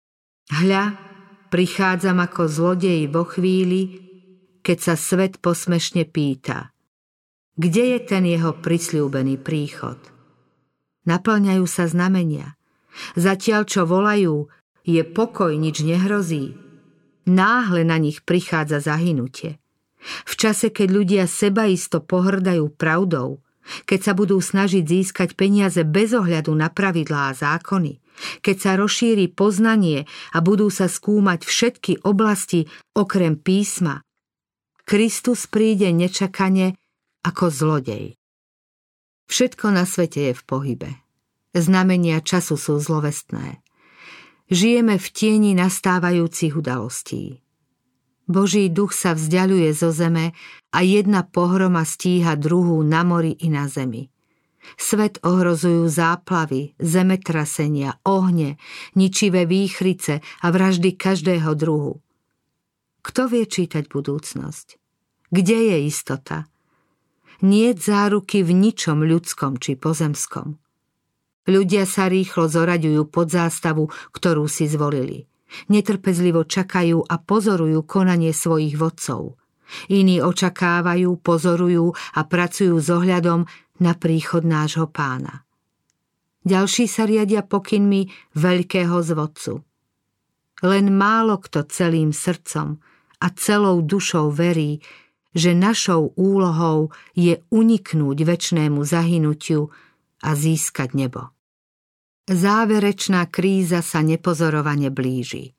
hľa, 0.55 0.95
prichádzam 1.51 2.23
ako 2.23 2.47
zlodej 2.47 3.11
vo 3.11 3.27
chvíli, 3.27 3.99
keď 4.63 4.79
sa 4.79 4.95
svet 4.95 5.43
posmešne 5.43 6.07
pýta, 6.07 6.71
kde 7.59 7.99
je 7.99 8.01
ten 8.07 8.23
jeho 8.23 8.55
prisľúbený 8.55 9.43
príchod? 9.43 9.99
naplňajú 11.09 11.65
sa 11.65 11.89
znamenia. 11.89 12.53
Zatiaľ, 13.17 13.65
čo 13.65 13.89
volajú, 13.89 14.53
je 14.85 15.01
pokoj, 15.01 15.57
nič 15.57 15.81
nehrozí. 15.81 16.61
Náhle 17.29 17.85
na 17.85 18.01
nich 18.01 18.25
prichádza 18.25 18.81
zahynutie. 18.81 19.61
V 20.01 20.35
čase, 20.39 20.73
keď 20.73 20.89
ľudia 20.89 21.25
sebaisto 21.29 22.01
pohrdajú 22.01 22.73
pravdou, 22.73 23.45
keď 23.85 24.01
sa 24.01 24.13
budú 24.17 24.41
snažiť 24.41 24.81
získať 24.81 25.37
peniaze 25.37 25.85
bez 25.85 26.17
ohľadu 26.17 26.57
na 26.57 26.73
pravidlá 26.73 27.31
a 27.31 27.37
zákony, 27.37 28.01
keď 28.41 28.57
sa 28.57 28.73
rozšíri 28.81 29.29
poznanie 29.31 30.09
a 30.33 30.39
budú 30.41 30.73
sa 30.73 30.89
skúmať 30.89 31.45
všetky 31.45 31.93
oblasti 32.09 32.65
okrem 32.97 33.37
písma, 33.37 34.01
Kristus 34.89 35.45
príde 35.45 35.93
nečakane 35.93 36.73
ako 37.21 37.53
zlodej. 37.53 38.17
Všetko 39.29 39.69
na 39.69 39.85
svete 39.85 40.33
je 40.33 40.35
v 40.35 40.43
pohybe. 40.49 40.91
Znamenia 41.53 42.25
času 42.25 42.57
sú 42.57 42.81
zlovestné. 42.81 43.61
Žijeme 44.49 44.97
v 44.97 45.07
tieni 45.13 45.53
nastávajúcich 45.53 46.57
udalostí. 46.57 47.45
Boží 48.29 48.69
duch 48.69 48.93
sa 48.93 49.17
vzdialuje 49.17 49.73
zo 49.73 49.93
zeme 49.93 50.37
a 50.73 50.79
jedna 50.85 51.25
pohroma 51.25 51.85
stíha 51.85 52.37
druhú 52.37 52.81
na 52.85 53.05
mori 53.05 53.37
i 53.41 53.49
na 53.49 53.69
zemi. 53.69 54.13
Svet 54.77 55.17
ohrozujú 55.25 55.89
záplavy, 55.89 56.77
zemetrasenia, 56.77 57.97
ohne, 58.05 58.61
ničivé 58.93 59.49
výchrice 59.49 60.21
a 60.45 60.47
vraždy 60.53 60.93
každého 60.93 61.57
druhu. 61.57 62.05
Kto 63.01 63.33
vie 63.33 63.49
čítať 63.49 63.89
budúcnosť? 63.89 64.77
Kde 65.33 65.59
je 65.73 65.77
istota? 65.89 66.49
nie 67.43 67.71
záruky 67.75 68.43
v 68.43 68.51
ničom 68.55 69.07
ľudskom 69.07 69.63
či 69.63 69.79
pozemskom. 69.79 70.59
Ľudia 71.49 71.89
sa 71.89 72.13
rýchlo 72.13 72.45
zoraďujú 72.45 73.09
pod 73.09 73.33
zástavu, 73.33 73.89
ktorú 74.13 74.45
si 74.53 74.69
zvolili. 74.69 75.25
Netrpezlivo 75.73 76.45
čakajú 76.45 77.09
a 77.09 77.17
pozorujú 77.17 77.89
konanie 77.89 78.37
svojich 78.37 78.77
vodcov. 78.77 79.41
Iní 79.89 80.21
očakávajú, 80.21 81.09
pozorujú 81.25 81.97
a 81.97 82.21
pracujú 82.29 82.77
s 82.77 82.89
ohľadom 82.93 83.49
na 83.81 83.93
príchod 83.97 84.45
nášho 84.45 84.93
pána. 84.93 85.49
Ďalší 86.45 86.85
sa 86.85 87.09
riadia 87.09 87.41
pokynmi 87.45 88.13
veľkého 88.37 88.97
zvodcu. 89.01 89.65
Len 90.65 90.87
málo 90.93 91.41
kto 91.41 91.65
celým 91.69 92.13
srdcom 92.13 92.77
a 93.25 93.27
celou 93.37 93.81
dušou 93.81 94.33
verí, 94.33 94.85
že 95.33 95.57
našou 95.57 96.13
úlohou 96.17 96.93
je 97.17 97.41
uniknúť 97.53 98.19
väčšnému 98.21 98.81
zahynutiu 98.85 99.73
a 100.25 100.31
získať 100.35 100.93
nebo. 100.93 101.38
Záverečná 102.29 103.25
kríza 103.33 103.81
sa 103.81 104.05
nepozorovane 104.05 104.93
blíži. 104.93 105.57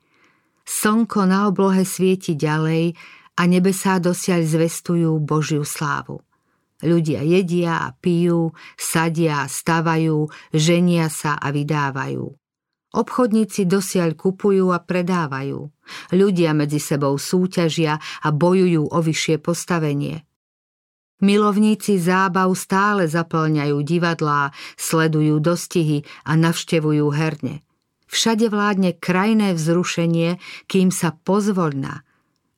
Slnko 0.69 1.25
na 1.25 1.49
oblohe 1.49 1.81
svieti 1.81 2.37
ďalej 2.37 2.93
a 3.33 3.41
nebesá 3.49 3.97
dosiaľ 3.97 4.45
zvestujú 4.45 5.17
Božiu 5.17 5.65
slávu. 5.65 6.21
Ľudia 6.85 7.25
jedia 7.25 7.89
a 7.89 7.97
pijú, 7.97 8.53
sadia 8.77 9.43
a 9.43 9.49
stavajú, 9.49 10.29
ženia 10.53 11.09
sa 11.09 11.41
a 11.41 11.49
vydávajú. 11.49 12.37
Obchodníci 12.93 13.65
dosiaľ 13.65 14.13
kupujú 14.13 14.69
a 14.69 14.77
predávajú. 14.77 15.73
Ľudia 16.13 16.53
medzi 16.53 16.77
sebou 16.77 17.17
súťažia 17.17 17.97
a 17.97 18.29
bojujú 18.29 18.93
o 18.93 18.97
vyššie 19.01 19.41
postavenie. 19.41 20.28
Milovníci 21.19 21.99
zábav 21.99 22.47
stále 22.55 23.03
zaplňajú 23.11 23.83
divadlá, 23.83 24.55
sledujú 24.79 25.43
dostihy 25.43 26.07
a 26.23 26.39
navštevujú 26.39 27.11
herne. 27.11 27.59
Všade 28.09 28.47
vládne 28.47 28.95
krajné 28.95 29.53
vzrušenie, 29.53 30.39
kým 30.65 30.89
sa 30.89 31.13
pozvoľná, 31.13 32.01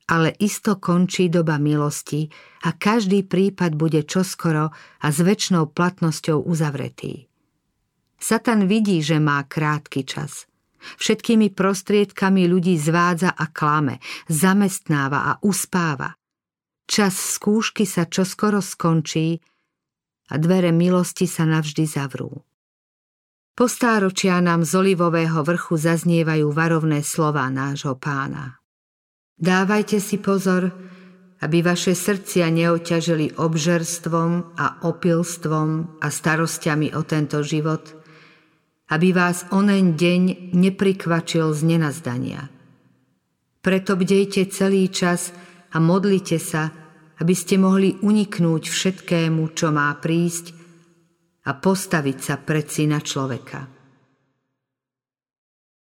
ale 0.08 0.36
isto 0.38 0.78
končí 0.78 1.28
doba 1.28 1.58
milosti 1.58 2.30
a 2.64 2.78
každý 2.78 3.26
prípad 3.26 3.76
bude 3.76 4.06
čoskoro 4.06 4.72
a 5.02 5.08
s 5.10 5.18
väčšnou 5.20 5.74
platnosťou 5.74 6.46
uzavretý. 6.46 7.32
Satan 8.22 8.70
vidí, 8.70 9.02
že 9.02 9.18
má 9.18 9.42
krátky 9.42 10.06
čas. 10.06 10.46
Všetkými 11.02 11.50
prostriedkami 11.50 12.46
ľudí 12.46 12.78
zvádza 12.78 13.34
a 13.34 13.50
klame, 13.50 13.98
zamestnáva 14.30 15.26
a 15.26 15.32
uspáva. 15.42 16.21
Čas 16.92 17.40
skúšky 17.40 17.88
sa 17.88 18.04
čoskoro 18.04 18.60
skončí 18.60 19.40
a 20.28 20.36
dvere 20.36 20.76
milosti 20.76 21.24
sa 21.24 21.48
navždy 21.48 21.88
zavrú. 21.88 22.44
Po 23.56 23.72
stáročia 23.72 24.44
nám 24.44 24.68
z 24.68 24.76
olivového 24.76 25.40
vrchu 25.40 25.80
zaznievajú 25.80 26.52
varovné 26.52 27.00
slova 27.00 27.48
nášho 27.48 27.96
pána. 27.96 28.60
Dávajte 29.40 30.04
si 30.04 30.20
pozor, 30.20 30.68
aby 31.40 31.64
vaše 31.64 31.96
srdcia 31.96 32.52
neoťažili 32.52 33.40
obžerstvom 33.40 34.60
a 34.60 34.84
opilstvom 34.84 35.96
a 36.04 36.08
starostiami 36.12 36.92
o 36.92 37.08
tento 37.08 37.40
život, 37.40 37.88
aby 38.92 39.16
vás 39.16 39.48
onen 39.56 39.96
deň 39.96 40.52
neprikvačil 40.60 41.56
z 41.56 41.62
nenazdania. 41.72 42.52
Preto 43.64 43.96
bdejte 43.96 44.52
celý 44.52 44.92
čas 44.92 45.32
a 45.72 45.80
modlite 45.80 46.36
sa, 46.36 46.81
aby 47.22 47.34
ste 47.38 47.62
mohli 47.62 47.94
uniknúť 48.02 48.64
všetkému, 48.66 49.54
čo 49.54 49.70
má 49.70 49.94
prísť 50.02 50.58
a 51.46 51.54
postaviť 51.54 52.18
sa 52.18 52.36
pred 52.42 52.66
syna 52.66 52.98
človeka. 52.98 53.81